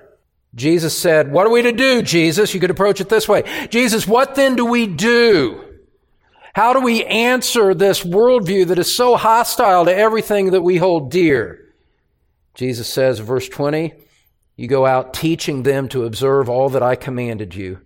Jesus 0.55 0.97
said, 0.97 1.33
What 1.33 1.47
are 1.47 1.51
we 1.51 1.63
to 1.63 1.73
do, 1.73 2.03
Jesus? 2.03 2.55
You 2.55 2.61
could 2.61 2.71
approach 2.71 3.01
it 3.01 3.09
this 3.09 3.29
way 3.29 3.43
Jesus, 3.71 4.07
what 4.07 4.35
then 4.35 4.57
do 4.57 4.65
we 4.65 4.87
do? 4.87 5.61
How 6.55 6.73
do 6.73 6.81
we 6.81 7.05
answer 7.05 7.75
this 7.75 8.05
worldview 8.05 8.69
that 8.69 8.79
is 8.79 8.95
so 8.95 9.17
hostile 9.17 9.85
to 9.87 9.95
everything 9.95 10.53
that 10.53 10.63
we 10.63 10.77
hold 10.77 11.11
dear? 11.11 11.61
Jesus 12.55 12.89
says, 12.89 13.19
verse 13.19 13.49
20, 13.49 13.93
you 14.55 14.69
go 14.69 14.87
out 14.87 15.13
teaching 15.13 15.65
them 15.65 15.89
to 15.89 16.05
observe 16.05 16.49
all 16.49 16.69
that 16.69 16.83
I 16.83 16.95
commanded 16.95 17.57
you. 17.57 17.81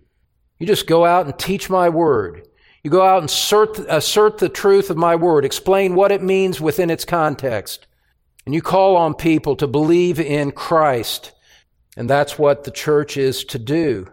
You 0.59 0.67
just 0.67 0.85
go 0.85 1.03
out 1.03 1.25
and 1.25 1.39
teach 1.39 1.67
my 1.67 1.89
word. 1.89 2.47
You 2.83 2.91
go 2.91 3.01
out 3.01 3.19
and 3.19 3.29
assert, 3.29 3.79
assert 3.89 4.37
the 4.37 4.49
truth 4.49 4.91
of 4.91 4.97
my 4.97 5.15
word, 5.15 5.45
explain 5.45 5.95
what 5.95 6.11
it 6.11 6.21
means 6.21 6.61
within 6.61 6.91
its 6.91 7.05
context. 7.05 7.87
And 8.45 8.53
you 8.53 8.61
call 8.61 8.95
on 8.95 9.15
people 9.15 9.55
to 9.55 9.67
believe 9.67 10.19
in 10.19 10.51
Christ. 10.51 11.31
And 11.97 12.09
that's 12.09 12.37
what 12.37 12.63
the 12.63 12.71
church 12.71 13.17
is 13.17 13.43
to 13.45 13.59
do. 13.59 14.07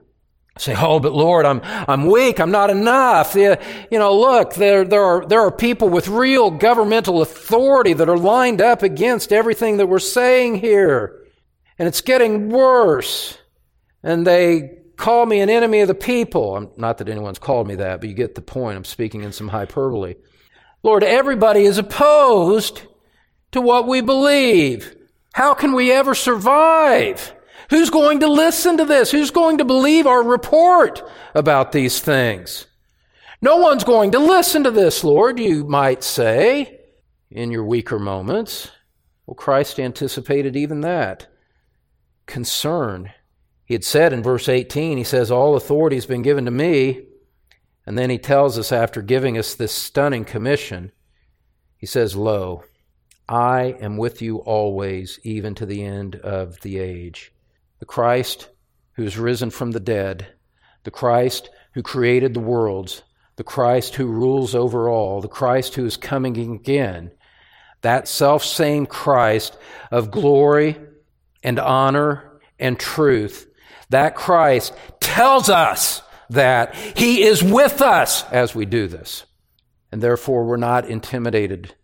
Say, 0.58 0.74
oh, 0.76 1.00
but 1.00 1.12
Lord, 1.12 1.44
I'm, 1.44 1.60
I'm 1.62 2.06
weak. 2.06 2.40
I'm 2.40 2.50
not 2.50 2.70
enough. 2.70 3.34
You, 3.34 3.58
know, 3.90 4.18
look, 4.18 4.54
there, 4.54 4.84
there 4.84 5.04
are, 5.04 5.26
there 5.26 5.40
are 5.40 5.50
people 5.50 5.90
with 5.90 6.08
real 6.08 6.50
governmental 6.50 7.20
authority 7.20 7.92
that 7.92 8.08
are 8.08 8.16
lined 8.16 8.62
up 8.62 8.82
against 8.82 9.32
everything 9.32 9.76
that 9.76 9.86
we're 9.86 9.98
saying 9.98 10.56
here. 10.56 11.22
And 11.78 11.86
it's 11.86 12.00
getting 12.00 12.48
worse. 12.48 13.36
And 14.02 14.26
they 14.26 14.78
call 14.96 15.26
me 15.26 15.40
an 15.40 15.50
enemy 15.50 15.80
of 15.80 15.88
the 15.88 15.94
people. 15.94 16.56
I'm, 16.56 16.70
not 16.78 16.98
that 16.98 17.10
anyone's 17.10 17.38
called 17.38 17.68
me 17.68 17.74
that, 17.74 18.00
but 18.00 18.08
you 18.08 18.14
get 18.14 18.34
the 18.34 18.40
point. 18.40 18.78
I'm 18.78 18.84
speaking 18.84 19.24
in 19.24 19.32
some 19.32 19.48
hyperbole. 19.48 20.14
Lord, 20.82 21.04
everybody 21.04 21.64
is 21.64 21.76
opposed 21.76 22.80
to 23.52 23.60
what 23.60 23.86
we 23.86 24.00
believe. 24.00 24.96
How 25.34 25.52
can 25.52 25.74
we 25.74 25.92
ever 25.92 26.14
survive? 26.14 27.35
Who's 27.70 27.90
going 27.90 28.20
to 28.20 28.28
listen 28.28 28.76
to 28.76 28.84
this? 28.84 29.10
Who's 29.10 29.30
going 29.30 29.58
to 29.58 29.64
believe 29.64 30.06
our 30.06 30.22
report 30.22 31.02
about 31.34 31.72
these 31.72 32.00
things? 32.00 32.66
No 33.42 33.56
one's 33.56 33.84
going 33.84 34.12
to 34.12 34.18
listen 34.18 34.64
to 34.64 34.70
this, 34.70 35.04
Lord, 35.04 35.38
you 35.38 35.64
might 35.64 36.02
say 36.02 36.80
in 37.30 37.50
your 37.50 37.64
weaker 37.64 37.98
moments. 37.98 38.70
Well, 39.26 39.34
Christ 39.34 39.80
anticipated 39.80 40.56
even 40.56 40.80
that. 40.82 41.26
Concern. 42.26 43.12
He 43.64 43.74
had 43.74 43.84
said 43.84 44.12
in 44.12 44.22
verse 44.22 44.48
18, 44.48 44.96
he 44.96 45.04
says, 45.04 45.30
All 45.30 45.56
authority 45.56 45.96
has 45.96 46.06
been 46.06 46.22
given 46.22 46.44
to 46.44 46.50
me. 46.50 47.02
And 47.84 47.98
then 47.98 48.10
he 48.10 48.18
tells 48.18 48.58
us, 48.58 48.72
after 48.72 49.02
giving 49.02 49.36
us 49.36 49.54
this 49.54 49.72
stunning 49.72 50.24
commission, 50.24 50.92
he 51.76 51.86
says, 51.86 52.16
Lo, 52.16 52.64
I 53.28 53.76
am 53.80 53.96
with 53.96 54.22
you 54.22 54.38
always, 54.38 55.18
even 55.24 55.54
to 55.56 55.66
the 55.66 55.84
end 55.84 56.16
of 56.16 56.60
the 56.60 56.78
age 56.78 57.32
the 57.78 57.86
Christ 57.86 58.48
who 58.94 59.04
is 59.04 59.18
risen 59.18 59.50
from 59.50 59.72
the 59.72 59.80
dead, 59.80 60.26
the 60.84 60.90
Christ 60.90 61.50
who 61.74 61.82
created 61.82 62.34
the 62.34 62.40
worlds, 62.40 63.02
the 63.36 63.44
Christ 63.44 63.96
who 63.96 64.06
rules 64.06 64.54
over 64.54 64.88
all, 64.88 65.20
the 65.20 65.28
Christ 65.28 65.74
who 65.74 65.84
is 65.84 65.96
coming 65.96 66.54
again, 66.54 67.10
that 67.82 68.08
self 68.08 68.44
same 68.44 68.86
Christ 68.86 69.56
of 69.90 70.10
glory 70.10 70.76
and 71.42 71.58
honor 71.58 72.40
and 72.58 72.78
truth, 72.78 73.48
that 73.90 74.16
Christ 74.16 74.72
tells 75.00 75.48
us 75.48 76.02
that 76.30 76.74
He 76.74 77.22
is 77.22 77.42
with 77.42 77.80
us 77.82 78.24
as 78.30 78.54
we 78.54 78.64
do 78.64 78.88
this. 78.88 79.26
And 79.92 80.02
therefore, 80.02 80.44
we're 80.44 80.56
not 80.56 80.88
intimidated 80.88 81.74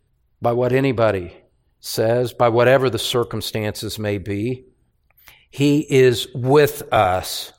by 0.40 0.52
what 0.52 0.72
anybody 0.72 1.36
says, 1.78 2.32
by 2.32 2.48
whatever 2.48 2.90
the 2.90 2.98
circumstances 2.98 3.98
may 3.98 4.18
be. 4.18 4.64
He 5.52 5.80
is 5.80 6.28
with 6.34 6.94
us. 6.94 7.52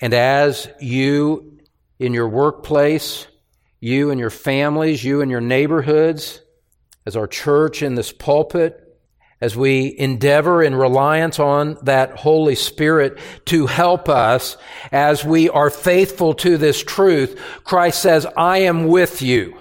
And 0.00 0.14
as 0.14 0.68
you 0.80 1.58
in 1.98 2.14
your 2.14 2.28
workplace, 2.28 3.26
you 3.80 4.12
and 4.12 4.20
your 4.20 4.30
families, 4.30 5.02
you 5.02 5.20
and 5.20 5.28
your 5.28 5.40
neighborhoods, 5.40 6.40
as 7.04 7.16
our 7.16 7.26
church 7.26 7.82
in 7.82 7.96
this 7.96 8.12
pulpit, 8.12 8.80
as 9.40 9.56
we 9.56 9.98
endeavor 9.98 10.62
in 10.62 10.76
reliance 10.76 11.40
on 11.40 11.76
that 11.82 12.16
Holy 12.16 12.54
Spirit 12.54 13.18
to 13.46 13.66
help 13.66 14.08
us 14.08 14.56
as 14.92 15.24
we 15.24 15.50
are 15.50 15.70
faithful 15.70 16.34
to 16.34 16.56
this 16.56 16.84
truth, 16.84 17.42
Christ 17.64 18.00
says, 18.00 18.28
I 18.36 18.58
am 18.58 18.86
with 18.86 19.22
you, 19.22 19.58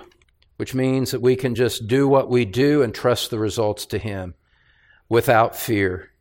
which 0.57 0.75
means 0.75 1.09
that 1.09 1.23
we 1.23 1.35
can 1.35 1.55
just 1.55 1.87
do 1.87 2.07
what 2.07 2.29
we 2.29 2.45
do 2.45 2.83
and 2.83 2.93
trust 2.93 3.31
the 3.31 3.39
results 3.39 3.87
to 3.87 3.97
Him 3.97 4.35
without 5.09 5.55
fear. 5.55 6.12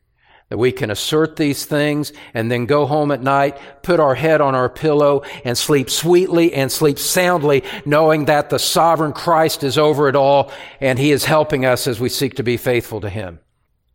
That 0.52 0.59
we 0.59 0.71
can 0.71 0.90
assert 0.90 1.37
these 1.37 1.64
things 1.64 2.12
and 2.35 2.50
then 2.50 2.66
go 2.66 2.85
home 2.85 3.11
at 3.11 3.23
night, 3.23 3.56
put 3.80 3.98
our 3.98 4.14
head 4.14 4.42
on 4.42 4.55
our 4.55 4.68
pillow 4.68 5.22
and 5.46 5.57
sleep 5.57 5.88
sweetly 5.88 6.53
and 6.53 6.70
sleep 6.70 6.98
soundly, 6.98 7.64
knowing 7.87 8.26
that 8.26 8.50
the 8.50 8.59
sovereign 8.59 9.14
Christ 9.14 9.64
is 9.64 9.79
over 9.79 10.11
it 10.11 10.14
all 10.14 10.53
and 10.79 10.98
he 10.98 11.11
is 11.11 11.24
helping 11.24 11.64
us 11.64 11.87
as 11.87 12.00
we 12.00 12.11
seek 12.11 12.35
to 12.35 12.42
be 12.42 12.59
faithful 12.59 13.00
to 13.00 13.09
him. 13.09 13.40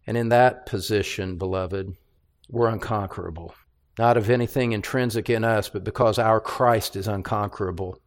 And 0.07 0.17
in 0.17 0.29
that 0.29 0.65
position, 0.65 1.37
beloved, 1.37 1.95
we're 2.49 2.69
unconquerable. 2.69 3.53
Not 3.99 4.17
of 4.17 4.31
anything 4.31 4.71
intrinsic 4.71 5.29
in 5.29 5.43
us, 5.43 5.69
but 5.69 5.83
because 5.83 6.17
our 6.17 6.39
Christ 6.39 6.95
is 6.95 7.07
unconquerable. 7.07 8.01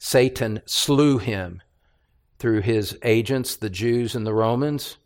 Satan 0.00 0.60
slew 0.66 1.18
him 1.18 1.62
through 2.40 2.62
his 2.62 2.98
agents, 3.04 3.54
the 3.54 3.70
Jews 3.70 4.16
and 4.16 4.26
the 4.26 4.34
Romans, 4.34 4.96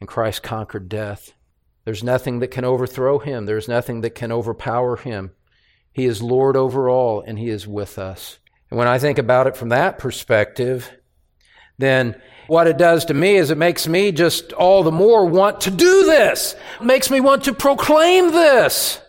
and 0.00 0.08
Christ 0.08 0.42
conquered 0.42 0.88
death. 0.88 1.32
There's 1.86 2.02
nothing 2.02 2.40
that 2.40 2.50
can 2.50 2.64
overthrow 2.64 3.20
him. 3.20 3.46
There's 3.46 3.68
nothing 3.68 4.00
that 4.00 4.16
can 4.16 4.32
overpower 4.32 4.96
him. 4.96 5.30
He 5.92 6.04
is 6.04 6.20
Lord 6.20 6.56
over 6.56 6.90
all, 6.90 7.20
and 7.20 7.38
he 7.38 7.48
is 7.48 7.64
with 7.68 7.96
us. 7.96 8.40
And 8.70 8.76
when 8.76 8.88
I 8.88 8.98
think 8.98 9.18
about 9.18 9.46
it 9.46 9.56
from 9.56 9.68
that 9.68 9.96
perspective, 9.96 10.90
then 11.78 12.20
what 12.48 12.66
it 12.66 12.76
does 12.76 13.04
to 13.04 13.14
me 13.14 13.36
is 13.36 13.52
it 13.52 13.56
makes 13.56 13.86
me 13.86 14.10
just 14.10 14.52
all 14.52 14.82
the 14.82 14.90
more 14.90 15.26
want 15.26 15.60
to 15.60 15.70
do 15.70 16.04
this. 16.06 16.56
It 16.80 16.84
makes 16.84 17.08
me 17.08 17.20
want 17.20 17.44
to 17.44 17.54
proclaim 17.54 18.32
this 18.32 19.00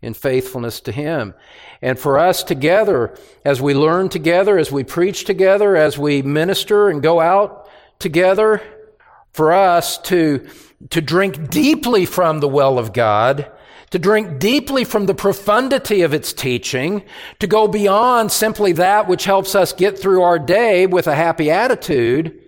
in 0.00 0.14
faithfulness 0.14 0.78
to 0.82 0.92
Him. 0.92 1.34
And 1.82 1.98
for 1.98 2.20
us 2.20 2.44
together, 2.44 3.18
as 3.44 3.60
we 3.60 3.74
learn 3.74 4.08
together, 4.10 4.58
as 4.58 4.70
we 4.70 4.84
preach 4.84 5.24
together, 5.24 5.74
as 5.74 5.98
we 5.98 6.22
minister 6.22 6.88
and 6.88 7.02
go 7.02 7.20
out 7.20 7.68
together, 7.98 8.62
for 9.32 9.52
us 9.52 9.98
to 9.98 10.46
to 10.90 11.00
drink 11.00 11.50
deeply 11.50 12.04
from 12.04 12.40
the 12.40 12.48
well 12.48 12.78
of 12.78 12.92
God, 12.92 13.50
to 13.90 13.98
drink 13.98 14.38
deeply 14.38 14.84
from 14.84 15.06
the 15.06 15.14
profundity 15.14 16.02
of 16.02 16.14
its 16.14 16.32
teaching, 16.32 17.04
to 17.38 17.46
go 17.46 17.68
beyond 17.68 18.32
simply 18.32 18.72
that 18.72 19.06
which 19.06 19.24
helps 19.24 19.54
us 19.54 19.72
get 19.72 19.98
through 19.98 20.22
our 20.22 20.38
day 20.38 20.86
with 20.86 21.06
a 21.06 21.14
happy 21.14 21.50
attitude, 21.50 22.38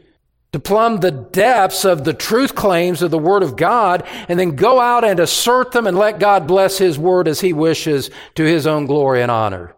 to 0.53 0.61
plumb 0.61 1.01
the 1.01 1.11
depths 1.11 1.85
of 1.85 2.05
the 2.05 2.15
truth 2.15 2.55
claims 2.55 3.03
of 3.03 3.11
the 3.11 3.19
Word 3.19 3.43
of 3.43 3.57
God, 3.57 4.07
and 4.29 4.39
then 4.39 4.57
go 4.57 4.81
out 4.81 5.05
and 5.05 5.21
assert 5.21 5.73
them 5.73 5.87
and 5.87 5.99
let 5.99 6.21
God 6.21 6.47
bless 6.47 6.79
His 6.79 6.99
Word 6.99 7.29
as 7.29 7.41
He 7.41 7.53
wishes 7.53 8.09
to 8.37 8.45
His 8.45 8.67
own 8.67 8.87
glory 8.87 9.21
and 9.21 9.31
honor. 9.31 9.75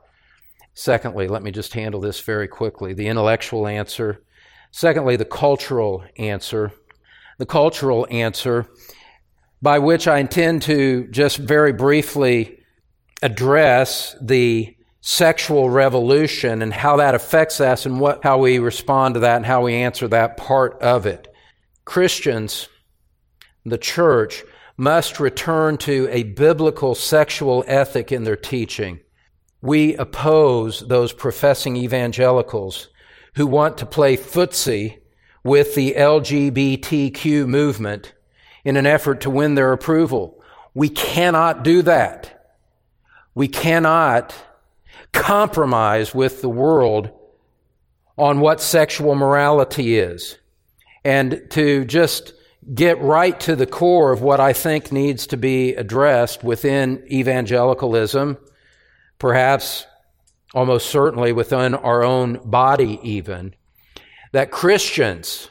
Secondly, 0.74 1.26
let 1.26 1.42
me 1.42 1.50
just 1.50 1.72
handle 1.72 2.00
this 2.00 2.20
very 2.20 2.46
quickly 2.46 2.92
the 2.92 3.08
intellectual 3.08 3.66
answer. 3.66 4.22
Secondly, 4.70 5.16
the 5.16 5.24
cultural 5.24 6.04
answer 6.18 6.72
the 7.38 7.46
cultural 7.46 8.06
answer, 8.10 8.66
by 9.60 9.78
which 9.78 10.06
I 10.06 10.18
intend 10.18 10.62
to 10.62 11.06
just 11.08 11.38
very 11.38 11.72
briefly 11.72 12.58
address 13.22 14.16
the 14.20 14.76
sexual 15.00 15.70
revolution 15.70 16.62
and 16.62 16.72
how 16.72 16.96
that 16.96 17.14
affects 17.14 17.60
us 17.60 17.86
and 17.86 18.00
what, 18.00 18.22
how 18.24 18.38
we 18.38 18.58
respond 18.58 19.14
to 19.14 19.20
that 19.20 19.36
and 19.36 19.46
how 19.46 19.62
we 19.62 19.74
answer 19.74 20.08
that 20.08 20.36
part 20.36 20.80
of 20.82 21.06
it. 21.06 21.28
Christians, 21.84 22.68
the 23.64 23.78
church, 23.78 24.42
must 24.76 25.20
return 25.20 25.78
to 25.78 26.08
a 26.10 26.24
biblical 26.24 26.94
sexual 26.94 27.64
ethic 27.66 28.12
in 28.12 28.24
their 28.24 28.36
teaching. 28.36 29.00
We 29.62 29.94
oppose 29.96 30.86
those 30.86 31.12
professing 31.12 31.76
evangelicals 31.76 32.88
who 33.36 33.46
want 33.46 33.78
to 33.78 33.86
play 33.86 34.16
footsie 34.16 34.98
with 35.46 35.74
the 35.74 35.94
LGBTQ 35.96 37.46
movement 37.46 38.12
in 38.64 38.76
an 38.76 38.84
effort 38.84 39.20
to 39.22 39.30
win 39.30 39.54
their 39.54 39.72
approval. 39.72 40.42
We 40.74 40.88
cannot 40.88 41.62
do 41.62 41.82
that. 41.82 42.48
We 43.34 43.48
cannot 43.48 44.34
compromise 45.12 46.14
with 46.14 46.42
the 46.42 46.48
world 46.48 47.10
on 48.18 48.40
what 48.40 48.60
sexual 48.60 49.14
morality 49.14 49.98
is. 49.98 50.36
And 51.04 51.42
to 51.50 51.84
just 51.84 52.34
get 52.74 53.00
right 53.00 53.38
to 53.40 53.54
the 53.54 53.66
core 53.66 54.10
of 54.10 54.22
what 54.22 54.40
I 54.40 54.52
think 54.52 54.90
needs 54.90 55.28
to 55.28 55.36
be 55.36 55.74
addressed 55.74 56.42
within 56.42 57.06
evangelicalism, 57.10 58.36
perhaps 59.18 59.86
almost 60.54 60.90
certainly 60.90 61.32
within 61.32 61.74
our 61.74 62.02
own 62.02 62.40
body, 62.44 62.98
even, 63.02 63.54
that 64.32 64.50
Christians 64.50 65.50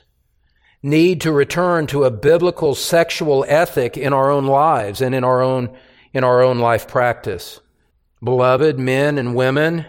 need 0.83 1.21
to 1.21 1.31
return 1.31 1.88
to 1.88 2.03
a 2.03 2.11
biblical 2.11 2.75
sexual 2.75 3.43
ethic 3.47 3.97
in 3.97 4.13
our 4.13 4.29
own 4.29 4.45
lives 4.45 5.01
and 5.01 5.15
in 5.15 5.23
our 5.23 5.41
own, 5.41 5.75
in 6.13 6.23
our 6.23 6.43
own 6.43 6.59
life 6.59 6.88
practice. 6.88 7.59
Beloved 8.23 8.77
men 8.77 9.17
and 9.17 9.35
women, 9.35 9.85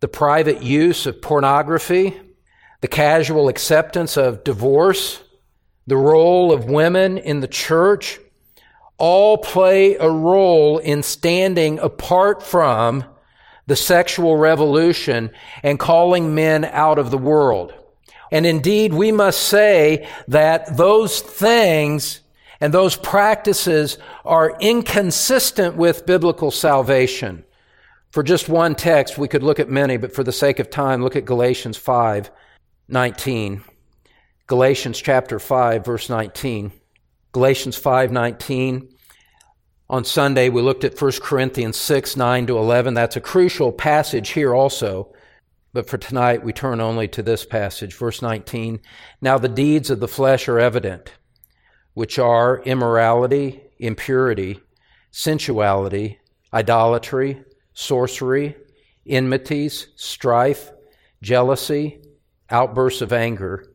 the 0.00 0.08
private 0.08 0.62
use 0.62 1.06
of 1.06 1.20
pornography, 1.20 2.18
the 2.80 2.88
casual 2.88 3.48
acceptance 3.48 4.16
of 4.16 4.44
divorce, 4.44 5.22
the 5.86 5.96
role 5.96 6.52
of 6.52 6.64
women 6.64 7.18
in 7.18 7.40
the 7.40 7.48
church, 7.48 8.18
all 8.98 9.38
play 9.38 9.96
a 9.96 10.08
role 10.08 10.78
in 10.78 11.02
standing 11.02 11.78
apart 11.78 12.42
from 12.42 13.04
the 13.66 13.76
sexual 13.76 14.36
revolution 14.36 15.30
and 15.62 15.78
calling 15.78 16.34
men 16.34 16.64
out 16.64 16.98
of 16.98 17.10
the 17.10 17.18
world. 17.18 17.74
And 18.30 18.46
indeed, 18.46 18.92
we 18.92 19.12
must 19.12 19.40
say 19.42 20.08
that 20.28 20.76
those 20.76 21.20
things 21.20 22.20
and 22.60 22.72
those 22.72 22.96
practices 22.96 23.98
are 24.24 24.56
inconsistent 24.60 25.76
with 25.76 26.06
biblical 26.06 26.50
salvation. 26.50 27.44
For 28.10 28.22
just 28.22 28.48
one 28.48 28.74
text, 28.74 29.18
we 29.18 29.28
could 29.28 29.42
look 29.42 29.60
at 29.60 29.68
many, 29.68 29.96
but 29.98 30.14
for 30.14 30.24
the 30.24 30.32
sake 30.32 30.58
of 30.58 30.70
time, 30.70 31.02
look 31.02 31.16
at 31.16 31.24
Galatians 31.24 31.76
5 31.76 32.30
19. 32.88 33.64
Galatians 34.46 35.00
chapter 35.00 35.40
5, 35.40 35.84
verse 35.84 36.08
19. 36.08 36.72
Galatians 37.32 37.76
5 37.76 38.12
19. 38.12 38.88
On 39.88 40.04
Sunday, 40.04 40.48
we 40.48 40.62
looked 40.62 40.84
at 40.84 41.00
1 41.00 41.12
Corinthians 41.20 41.76
6 41.76 42.16
9 42.16 42.46
to 42.46 42.58
11. 42.58 42.94
That's 42.94 43.16
a 43.16 43.20
crucial 43.20 43.70
passage 43.70 44.30
here 44.30 44.54
also. 44.54 45.12
But 45.76 45.90
for 45.90 45.98
tonight, 45.98 46.42
we 46.42 46.54
turn 46.54 46.80
only 46.80 47.06
to 47.08 47.22
this 47.22 47.44
passage, 47.44 47.98
verse 47.98 48.22
19. 48.22 48.80
Now 49.20 49.36
the 49.36 49.46
deeds 49.46 49.90
of 49.90 50.00
the 50.00 50.08
flesh 50.08 50.48
are 50.48 50.58
evident, 50.58 51.12
which 51.92 52.18
are 52.18 52.62
immorality, 52.62 53.60
impurity, 53.78 54.58
sensuality, 55.10 56.18
idolatry, 56.50 57.44
sorcery, 57.74 58.56
enmities, 59.06 59.88
strife, 59.96 60.72
jealousy, 61.20 62.00
outbursts 62.48 63.02
of 63.02 63.12
anger, 63.12 63.74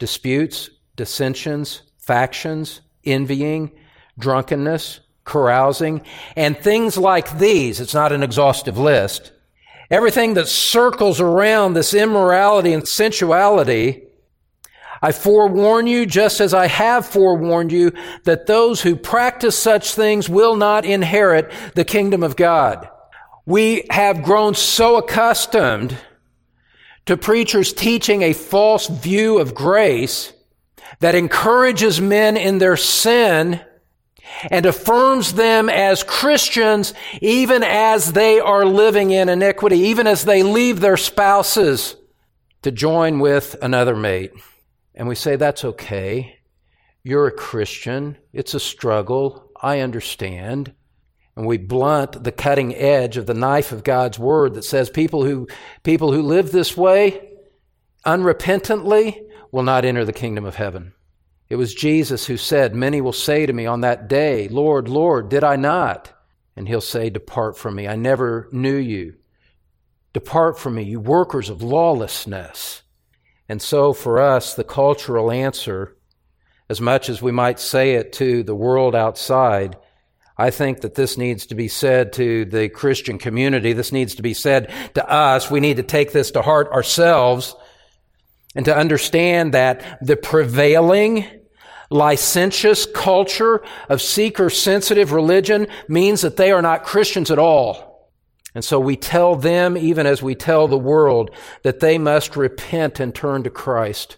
disputes, 0.00 0.70
dissensions, 0.96 1.82
factions, 1.98 2.80
envying, 3.04 3.70
drunkenness, 4.18 4.98
carousing, 5.24 6.02
and 6.34 6.58
things 6.58 6.98
like 6.98 7.38
these. 7.38 7.80
It's 7.80 7.94
not 7.94 8.10
an 8.10 8.24
exhaustive 8.24 8.76
list 8.76 9.30
everything 9.90 10.34
that 10.34 10.48
circles 10.48 11.20
around 11.20 11.74
this 11.74 11.94
immorality 11.94 12.72
and 12.72 12.86
sensuality, 12.86 14.04
I 15.00 15.12
forewarn 15.12 15.86
you, 15.86 16.06
just 16.06 16.40
as 16.40 16.52
I 16.52 16.66
have 16.66 17.06
forewarned 17.06 17.72
you, 17.72 17.92
that 18.24 18.46
those 18.46 18.82
who 18.82 18.96
practice 18.96 19.56
such 19.56 19.94
things 19.94 20.28
will 20.28 20.56
not 20.56 20.84
inherit 20.84 21.52
the 21.74 21.84
kingdom 21.84 22.22
of 22.22 22.36
God. 22.36 22.88
We 23.46 23.86
have 23.90 24.22
grown 24.22 24.54
so 24.54 24.96
accustomed 24.96 25.96
to 27.06 27.16
preachers 27.16 27.72
teaching 27.72 28.22
a 28.22 28.34
false 28.34 28.86
view 28.88 29.38
of 29.38 29.54
grace 29.54 30.32
that 31.00 31.14
encourages 31.14 32.00
men 32.00 32.36
in 32.36 32.58
their 32.58 32.76
sin 32.76 33.60
and 34.50 34.66
affirms 34.66 35.34
them 35.34 35.68
as 35.68 36.02
Christians 36.02 36.94
even 37.20 37.62
as 37.62 38.12
they 38.12 38.40
are 38.40 38.64
living 38.64 39.10
in 39.10 39.28
iniquity, 39.28 39.78
even 39.78 40.06
as 40.06 40.24
they 40.24 40.42
leave 40.42 40.80
their 40.80 40.96
spouses 40.96 41.96
to 42.62 42.70
join 42.70 43.18
with 43.18 43.56
another 43.62 43.96
mate. 43.96 44.32
And 44.94 45.08
we 45.08 45.14
say, 45.14 45.36
that's 45.36 45.64
okay. 45.64 46.38
You're 47.02 47.28
a 47.28 47.32
Christian. 47.32 48.16
It's 48.32 48.54
a 48.54 48.60
struggle. 48.60 49.50
I 49.60 49.80
understand. 49.80 50.74
And 51.36 51.46
we 51.46 51.56
blunt 51.56 52.24
the 52.24 52.32
cutting 52.32 52.74
edge 52.74 53.16
of 53.16 53.26
the 53.26 53.34
knife 53.34 53.70
of 53.70 53.84
God's 53.84 54.18
word 54.18 54.54
that 54.54 54.64
says 54.64 54.90
people 54.90 55.24
who, 55.24 55.46
people 55.84 56.12
who 56.12 56.22
live 56.22 56.50
this 56.50 56.76
way 56.76 57.28
unrepentantly 58.04 59.22
will 59.52 59.62
not 59.62 59.84
enter 59.84 60.04
the 60.04 60.12
kingdom 60.12 60.44
of 60.44 60.56
heaven. 60.56 60.94
It 61.50 61.56
was 61.56 61.74
Jesus 61.74 62.26
who 62.26 62.36
said, 62.36 62.74
Many 62.74 63.00
will 63.00 63.12
say 63.12 63.46
to 63.46 63.52
me 63.52 63.66
on 63.66 63.80
that 63.80 64.08
day, 64.08 64.48
Lord, 64.48 64.88
Lord, 64.88 65.28
did 65.28 65.44
I 65.44 65.56
not? 65.56 66.12
And 66.56 66.68
he'll 66.68 66.80
say, 66.80 67.08
Depart 67.08 67.56
from 67.56 67.74
me. 67.74 67.88
I 67.88 67.96
never 67.96 68.48
knew 68.52 68.76
you. 68.76 69.14
Depart 70.12 70.58
from 70.58 70.74
me, 70.74 70.82
you 70.82 71.00
workers 71.00 71.48
of 71.48 71.62
lawlessness. 71.62 72.82
And 73.48 73.62
so 73.62 73.92
for 73.92 74.20
us, 74.20 74.54
the 74.54 74.64
cultural 74.64 75.30
answer, 75.30 75.96
as 76.68 76.80
much 76.80 77.08
as 77.08 77.22
we 77.22 77.32
might 77.32 77.60
say 77.60 77.94
it 77.94 78.12
to 78.14 78.42
the 78.42 78.54
world 78.54 78.94
outside, 78.94 79.76
I 80.36 80.50
think 80.50 80.82
that 80.82 80.94
this 80.94 81.16
needs 81.16 81.46
to 81.46 81.54
be 81.54 81.68
said 81.68 82.12
to 82.14 82.44
the 82.44 82.68
Christian 82.68 83.18
community. 83.18 83.72
This 83.72 83.90
needs 83.90 84.16
to 84.16 84.22
be 84.22 84.34
said 84.34 84.70
to 84.94 85.08
us. 85.08 85.50
We 85.50 85.60
need 85.60 85.78
to 85.78 85.82
take 85.82 86.12
this 86.12 86.30
to 86.32 86.42
heart 86.42 86.70
ourselves 86.70 87.56
and 88.54 88.64
to 88.64 88.76
understand 88.76 89.54
that 89.54 89.98
the 90.00 90.16
prevailing 90.16 91.26
licentious 91.90 92.86
culture 92.86 93.62
of 93.88 94.02
seeker 94.02 94.50
sensitive 94.50 95.12
religion 95.12 95.66
means 95.88 96.20
that 96.20 96.36
they 96.36 96.50
are 96.50 96.62
not 96.62 96.84
Christians 96.84 97.30
at 97.30 97.38
all. 97.38 98.10
And 98.54 98.64
so 98.64 98.80
we 98.80 98.96
tell 98.96 99.36
them, 99.36 99.76
even 99.76 100.06
as 100.06 100.22
we 100.22 100.34
tell 100.34 100.68
the 100.68 100.78
world, 100.78 101.30
that 101.62 101.80
they 101.80 101.98
must 101.98 102.36
repent 102.36 102.98
and 102.98 103.14
turn 103.14 103.42
to 103.44 103.50
Christ 103.50 104.16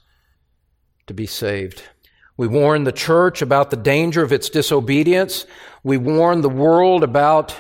to 1.07 1.15
be 1.15 1.27
saved. 1.27 1.83
We 2.37 2.47
warn 2.47 2.85
the 2.85 2.93
church 2.93 3.43
about 3.43 3.71
the 3.71 3.77
danger 3.77 4.23
of 4.23 4.33
its 4.33 4.49
disobedience. 4.49 5.45
We 5.83 5.99
warn 5.99 6.41
the 6.41 6.49
world 6.49 7.05
about 7.05 7.55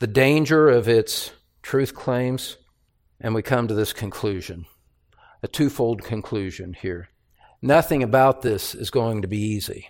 the 0.00 0.08
danger 0.08 0.68
of 0.68 0.88
its 0.88 1.30
truth 1.62 1.94
claims. 1.94 2.56
And 3.20 3.34
we 3.34 3.42
come 3.42 3.68
to 3.68 3.74
this 3.74 3.92
conclusion, 3.92 4.66
a 5.42 5.48
twofold 5.48 6.02
conclusion 6.02 6.74
here. 6.74 7.08
Nothing 7.62 8.02
about 8.02 8.42
this 8.42 8.74
is 8.74 8.90
going 8.90 9.22
to 9.22 9.28
be 9.28 9.38
easy 9.38 9.88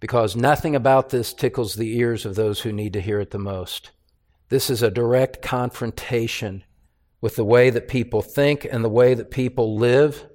because 0.00 0.36
nothing 0.36 0.76
about 0.76 1.10
this 1.10 1.32
tickles 1.32 1.74
the 1.74 1.96
ears 1.98 2.24
of 2.24 2.34
those 2.34 2.60
who 2.60 2.72
need 2.72 2.92
to 2.92 3.00
hear 3.00 3.20
it 3.20 3.30
the 3.30 3.38
most. 3.38 3.90
This 4.48 4.70
is 4.70 4.82
a 4.82 4.90
direct 4.90 5.42
confrontation 5.42 6.64
with 7.20 7.36
the 7.36 7.44
way 7.44 7.70
that 7.70 7.88
people 7.88 8.22
think 8.22 8.66
and 8.70 8.84
the 8.84 8.88
way 8.88 9.14
that 9.14 9.30
people 9.30 9.76
live. 9.76 10.26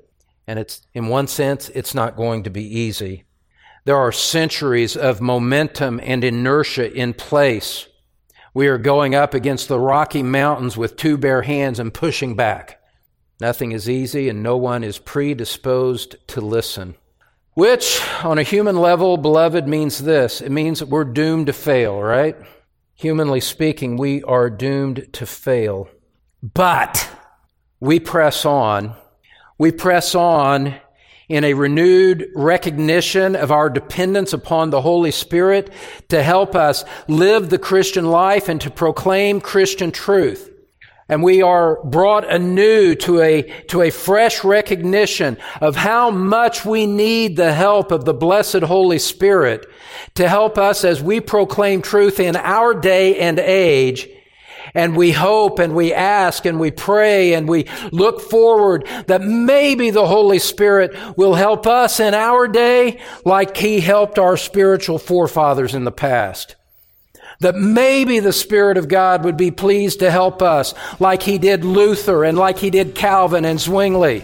And 0.45 0.59
it's, 0.59 0.81
in 0.93 1.07
one 1.07 1.27
sense, 1.27 1.69
it's 1.69 1.95
not 1.95 2.17
going 2.17 2.43
to 2.43 2.49
be 2.49 2.79
easy. 2.79 3.23
There 3.85 3.97
are 3.97 4.11
centuries 4.11 4.95
of 4.95 5.21
momentum 5.21 5.99
and 6.03 6.23
inertia 6.23 6.93
in 6.93 7.13
place. 7.13 7.87
We 8.53 8.67
are 8.67 8.77
going 8.77 9.15
up 9.15 9.33
against 9.33 9.67
the 9.67 9.79
Rocky 9.79 10.21
Mountains 10.21 10.77
with 10.77 10.95
two 10.95 11.17
bare 11.17 11.41
hands 11.41 11.79
and 11.79 11.93
pushing 11.93 12.35
back. 12.35 12.82
Nothing 13.43 13.73
is 13.73 13.89
easy, 13.89 14.29
and 14.29 14.41
no 14.41 14.55
one 14.55 14.85
is 14.85 14.99
predisposed 14.99 16.15
to 16.29 16.39
listen. 16.39 16.95
Which, 17.55 17.99
on 18.23 18.37
a 18.37 18.43
human 18.43 18.77
level, 18.77 19.17
beloved, 19.17 19.67
means 19.67 19.99
this 19.99 20.39
it 20.39 20.49
means 20.49 20.79
that 20.79 20.87
we're 20.87 21.03
doomed 21.03 21.47
to 21.47 21.51
fail, 21.51 22.01
right? 22.01 22.37
Humanly 22.95 23.41
speaking, 23.41 23.97
we 23.97 24.23
are 24.23 24.49
doomed 24.49 25.09
to 25.11 25.25
fail. 25.25 25.89
But 26.41 27.09
we 27.81 27.99
press 27.99 28.45
on. 28.45 28.95
We 29.57 29.73
press 29.73 30.15
on 30.15 30.75
in 31.27 31.43
a 31.43 31.53
renewed 31.53 32.29
recognition 32.35 33.35
of 33.35 33.51
our 33.51 33.69
dependence 33.69 34.31
upon 34.31 34.69
the 34.69 34.79
Holy 34.79 35.11
Spirit 35.11 35.69
to 36.07 36.23
help 36.23 36.55
us 36.55 36.85
live 37.09 37.49
the 37.49 37.59
Christian 37.59 38.05
life 38.05 38.47
and 38.47 38.61
to 38.61 38.71
proclaim 38.71 39.41
Christian 39.41 39.91
truth. 39.91 40.52
And 41.09 41.21
we 41.21 41.41
are 41.41 41.83
brought 41.83 42.31
anew 42.31 42.95
to 42.95 43.21
a, 43.21 43.41
to 43.67 43.81
a 43.81 43.89
fresh 43.89 44.43
recognition 44.43 45.37
of 45.59 45.75
how 45.75 46.09
much 46.09 46.65
we 46.65 46.85
need 46.85 47.35
the 47.35 47.53
help 47.53 47.91
of 47.91 48.05
the 48.05 48.13
blessed 48.13 48.63
Holy 48.63 48.99
Spirit 48.99 49.65
to 50.15 50.29
help 50.29 50.57
us 50.57 50.85
as 50.85 51.01
we 51.01 51.19
proclaim 51.19 51.81
truth 51.81 52.19
in 52.19 52.35
our 52.35 52.73
day 52.73 53.19
and 53.19 53.37
age. 53.37 54.07
And 54.73 54.95
we 54.95 55.11
hope 55.11 55.59
and 55.59 55.75
we 55.75 55.93
ask 55.93 56.45
and 56.45 56.59
we 56.59 56.71
pray 56.71 57.33
and 57.33 57.49
we 57.49 57.67
look 57.91 58.21
forward 58.21 58.87
that 59.07 59.21
maybe 59.21 59.89
the 59.89 60.07
Holy 60.07 60.39
Spirit 60.39 60.95
will 61.17 61.35
help 61.35 61.67
us 61.67 61.99
in 61.99 62.13
our 62.13 62.47
day 62.47 63.01
like 63.25 63.57
He 63.57 63.81
helped 63.81 64.17
our 64.17 64.37
spiritual 64.37 64.97
forefathers 64.97 65.75
in 65.75 65.83
the 65.83 65.91
past 65.91 66.55
that 67.39 67.55
maybe 67.55 68.19
the 68.19 68.33
Spirit 68.33 68.77
of 68.77 68.87
God 68.87 69.23
would 69.23 69.37
be 69.37 69.51
pleased 69.51 69.99
to 69.99 70.11
help 70.11 70.41
us 70.41 70.73
like 70.99 71.23
he 71.23 71.37
did 71.37 71.65
Luther 71.65 72.23
and 72.23 72.37
like 72.37 72.57
he 72.57 72.69
did 72.69 72.95
Calvin 72.95 73.45
and 73.45 73.59
Zwingli, 73.59 74.23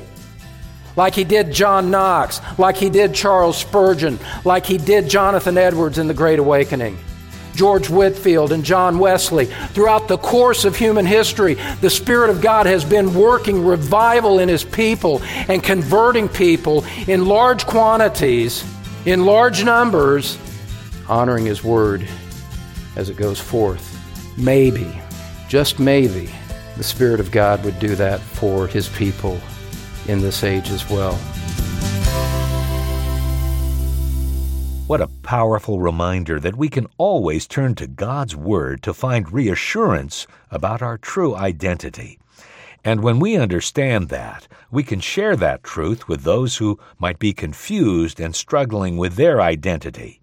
like 0.95 1.15
he 1.15 1.24
did 1.24 1.52
John 1.52 1.91
Knox, 1.91 2.41
like 2.58 2.78
he 2.78 2.89
did 2.89 3.13
Charles 3.13 3.58
Spurgeon, 3.58 4.19
like 4.45 4.65
he 4.65 4.78
did 4.78 5.10
Jonathan 5.10 5.58
Edwards 5.58 5.98
in 5.98 6.08
the 6.08 6.13
Great 6.13 6.39
Awakening. 6.39 6.98
George 7.56 7.89
Whitefield 7.89 8.54
and 8.54 8.63
John 8.63 9.00
Wesley. 9.00 9.45
Throughout 9.74 10.08
the 10.08 10.17
course 10.17 10.63
of 10.63 10.78
human 10.78 11.06
history, 11.06 11.56
the 11.82 11.89
Spirit 11.89 12.30
of 12.30 12.39
God 12.39 12.65
has 12.65 12.86
been 12.86 13.13
working 13.13 13.65
revival 13.65 14.39
in 14.39 14.48
His 14.48 14.63
people 14.63 15.22
and 15.50 15.62
converting 15.62 16.30
people 16.30 16.86
in 17.08 17.26
large 17.26 17.65
quantities, 17.65 18.63
in 19.06 19.26
large 19.26 19.65
numbers, 19.65 20.38
honoring 21.10 21.45
His 21.45 21.62
Word 21.62 22.08
as 22.99 23.09
it 23.09 23.15
goes 23.15 23.39
forth. 23.39 23.97
Maybe, 24.38 25.01
just 25.47 25.79
maybe, 25.79 26.29
the 26.75 26.83
Spirit 26.83 27.21
of 27.21 27.31
God 27.31 27.63
would 27.63 27.79
do 27.79 27.95
that 27.95 28.19
for 28.19 28.67
His 28.67 28.89
people 28.89 29.39
in 30.07 30.19
this 30.19 30.43
age 30.43 30.69
as 30.69 30.89
well. 30.89 31.15
What 34.88 34.99
a 34.99 35.07
powerful 35.23 35.79
reminder 35.79 36.41
that 36.41 36.57
we 36.57 36.67
can 36.67 36.88
always 36.97 37.47
turn 37.47 37.75
to 37.75 37.88
God's 37.88 38.35
Word 38.35 38.83
to 38.83 38.93
find 38.93 39.31
reassurance 39.31 40.27
about 40.51 40.81
our 40.81 40.97
true 40.97 41.35
identity. 41.35 42.19
And 42.83 43.01
when 43.01 43.19
we 43.19 43.38
understand 43.38 44.09
that, 44.09 44.47
we 44.71 44.83
can 44.83 44.99
share 44.99 45.38
that 45.38 45.63
truth 45.63 46.09
with 46.09 46.23
those 46.23 46.57
who 46.57 46.79
might 46.97 47.19
be 47.19 47.31
confused 47.33 48.19
and 48.19 48.35
struggling 48.35 48.97
with 48.97 49.15
their 49.15 49.41
identity. 49.41 50.19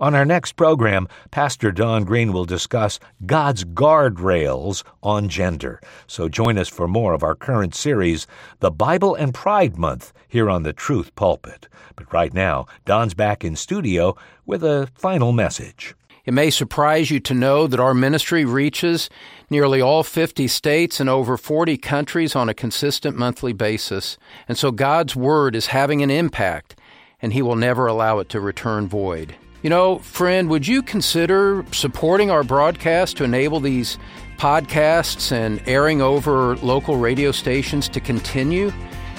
On 0.00 0.14
our 0.14 0.24
next 0.24 0.52
program, 0.52 1.08
Pastor 1.30 1.72
Don 1.72 2.04
Green 2.04 2.32
will 2.32 2.44
discuss 2.44 2.98
God's 3.24 3.64
guardrails 3.64 4.82
on 5.02 5.28
gender. 5.28 5.80
So 6.06 6.28
join 6.28 6.58
us 6.58 6.68
for 6.68 6.88
more 6.88 7.14
of 7.14 7.22
our 7.22 7.34
current 7.34 7.74
series, 7.74 8.26
The 8.60 8.70
Bible 8.70 9.14
and 9.14 9.32
Pride 9.32 9.76
Month, 9.76 10.12
here 10.28 10.50
on 10.50 10.62
the 10.62 10.72
Truth 10.72 11.14
Pulpit. 11.14 11.68
But 11.94 12.12
right 12.12 12.32
now, 12.32 12.66
Don's 12.84 13.14
back 13.14 13.44
in 13.44 13.56
studio 13.56 14.16
with 14.44 14.62
a 14.62 14.88
final 14.94 15.32
message. 15.32 15.94
It 16.26 16.34
may 16.34 16.50
surprise 16.50 17.08
you 17.08 17.20
to 17.20 17.34
know 17.34 17.68
that 17.68 17.78
our 17.78 17.94
ministry 17.94 18.44
reaches 18.44 19.08
nearly 19.48 19.80
all 19.80 20.02
50 20.02 20.48
states 20.48 20.98
and 20.98 21.08
over 21.08 21.36
40 21.36 21.76
countries 21.76 22.34
on 22.34 22.48
a 22.48 22.54
consistent 22.54 23.16
monthly 23.16 23.52
basis. 23.52 24.18
And 24.48 24.58
so 24.58 24.72
God's 24.72 25.14
Word 25.14 25.54
is 25.54 25.66
having 25.66 26.02
an 26.02 26.10
impact, 26.10 26.74
and 27.22 27.32
He 27.32 27.42
will 27.42 27.54
never 27.54 27.86
allow 27.86 28.18
it 28.18 28.28
to 28.30 28.40
return 28.40 28.88
void. 28.88 29.36
You 29.62 29.70
know, 29.70 29.98
friend, 29.98 30.48
would 30.50 30.66
you 30.66 30.82
consider 30.82 31.64
supporting 31.72 32.30
our 32.30 32.44
broadcast 32.44 33.16
to 33.16 33.24
enable 33.24 33.60
these 33.60 33.98
podcasts 34.36 35.32
and 35.32 35.62
airing 35.66 36.02
over 36.02 36.56
local 36.56 36.96
radio 36.96 37.32
stations 37.32 37.88
to 37.88 38.00
continue 38.00 38.70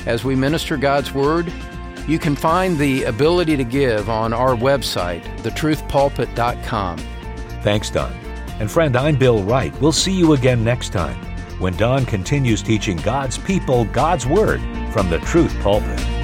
as 0.06 0.23
we 0.23 0.36
minister 0.36 0.78
God's 0.78 1.12
Word? 1.12 1.52
You 2.08 2.19
can 2.19 2.36
find 2.36 2.78
the 2.78 3.04
ability 3.04 3.58
to 3.58 3.63
give 3.63 4.10
on 4.10 4.32
our 4.32 4.56
website, 4.56 5.23
thetruthpulpit.com. 5.39 6.97
Thanks, 7.62 7.89
Don. 7.89 8.13
And 8.60 8.71
friend, 8.71 8.95
I'm 8.95 9.17
Bill 9.17 9.43
Wright. 9.43 9.73
We'll 9.82 9.91
see 9.91 10.13
you 10.13 10.34
again 10.34 10.63
next 10.63 10.93
time 10.93 11.17
when 11.60 11.76
Don 11.76 12.06
continues 12.06 12.62
teaching 12.62 12.97
God's 12.97 13.38
people 13.38 13.86
God's 13.86 14.26
Word 14.26 14.62
from 14.93 15.10
the 15.10 15.19
Truth 15.19 15.60
Pulpit. 15.62 16.17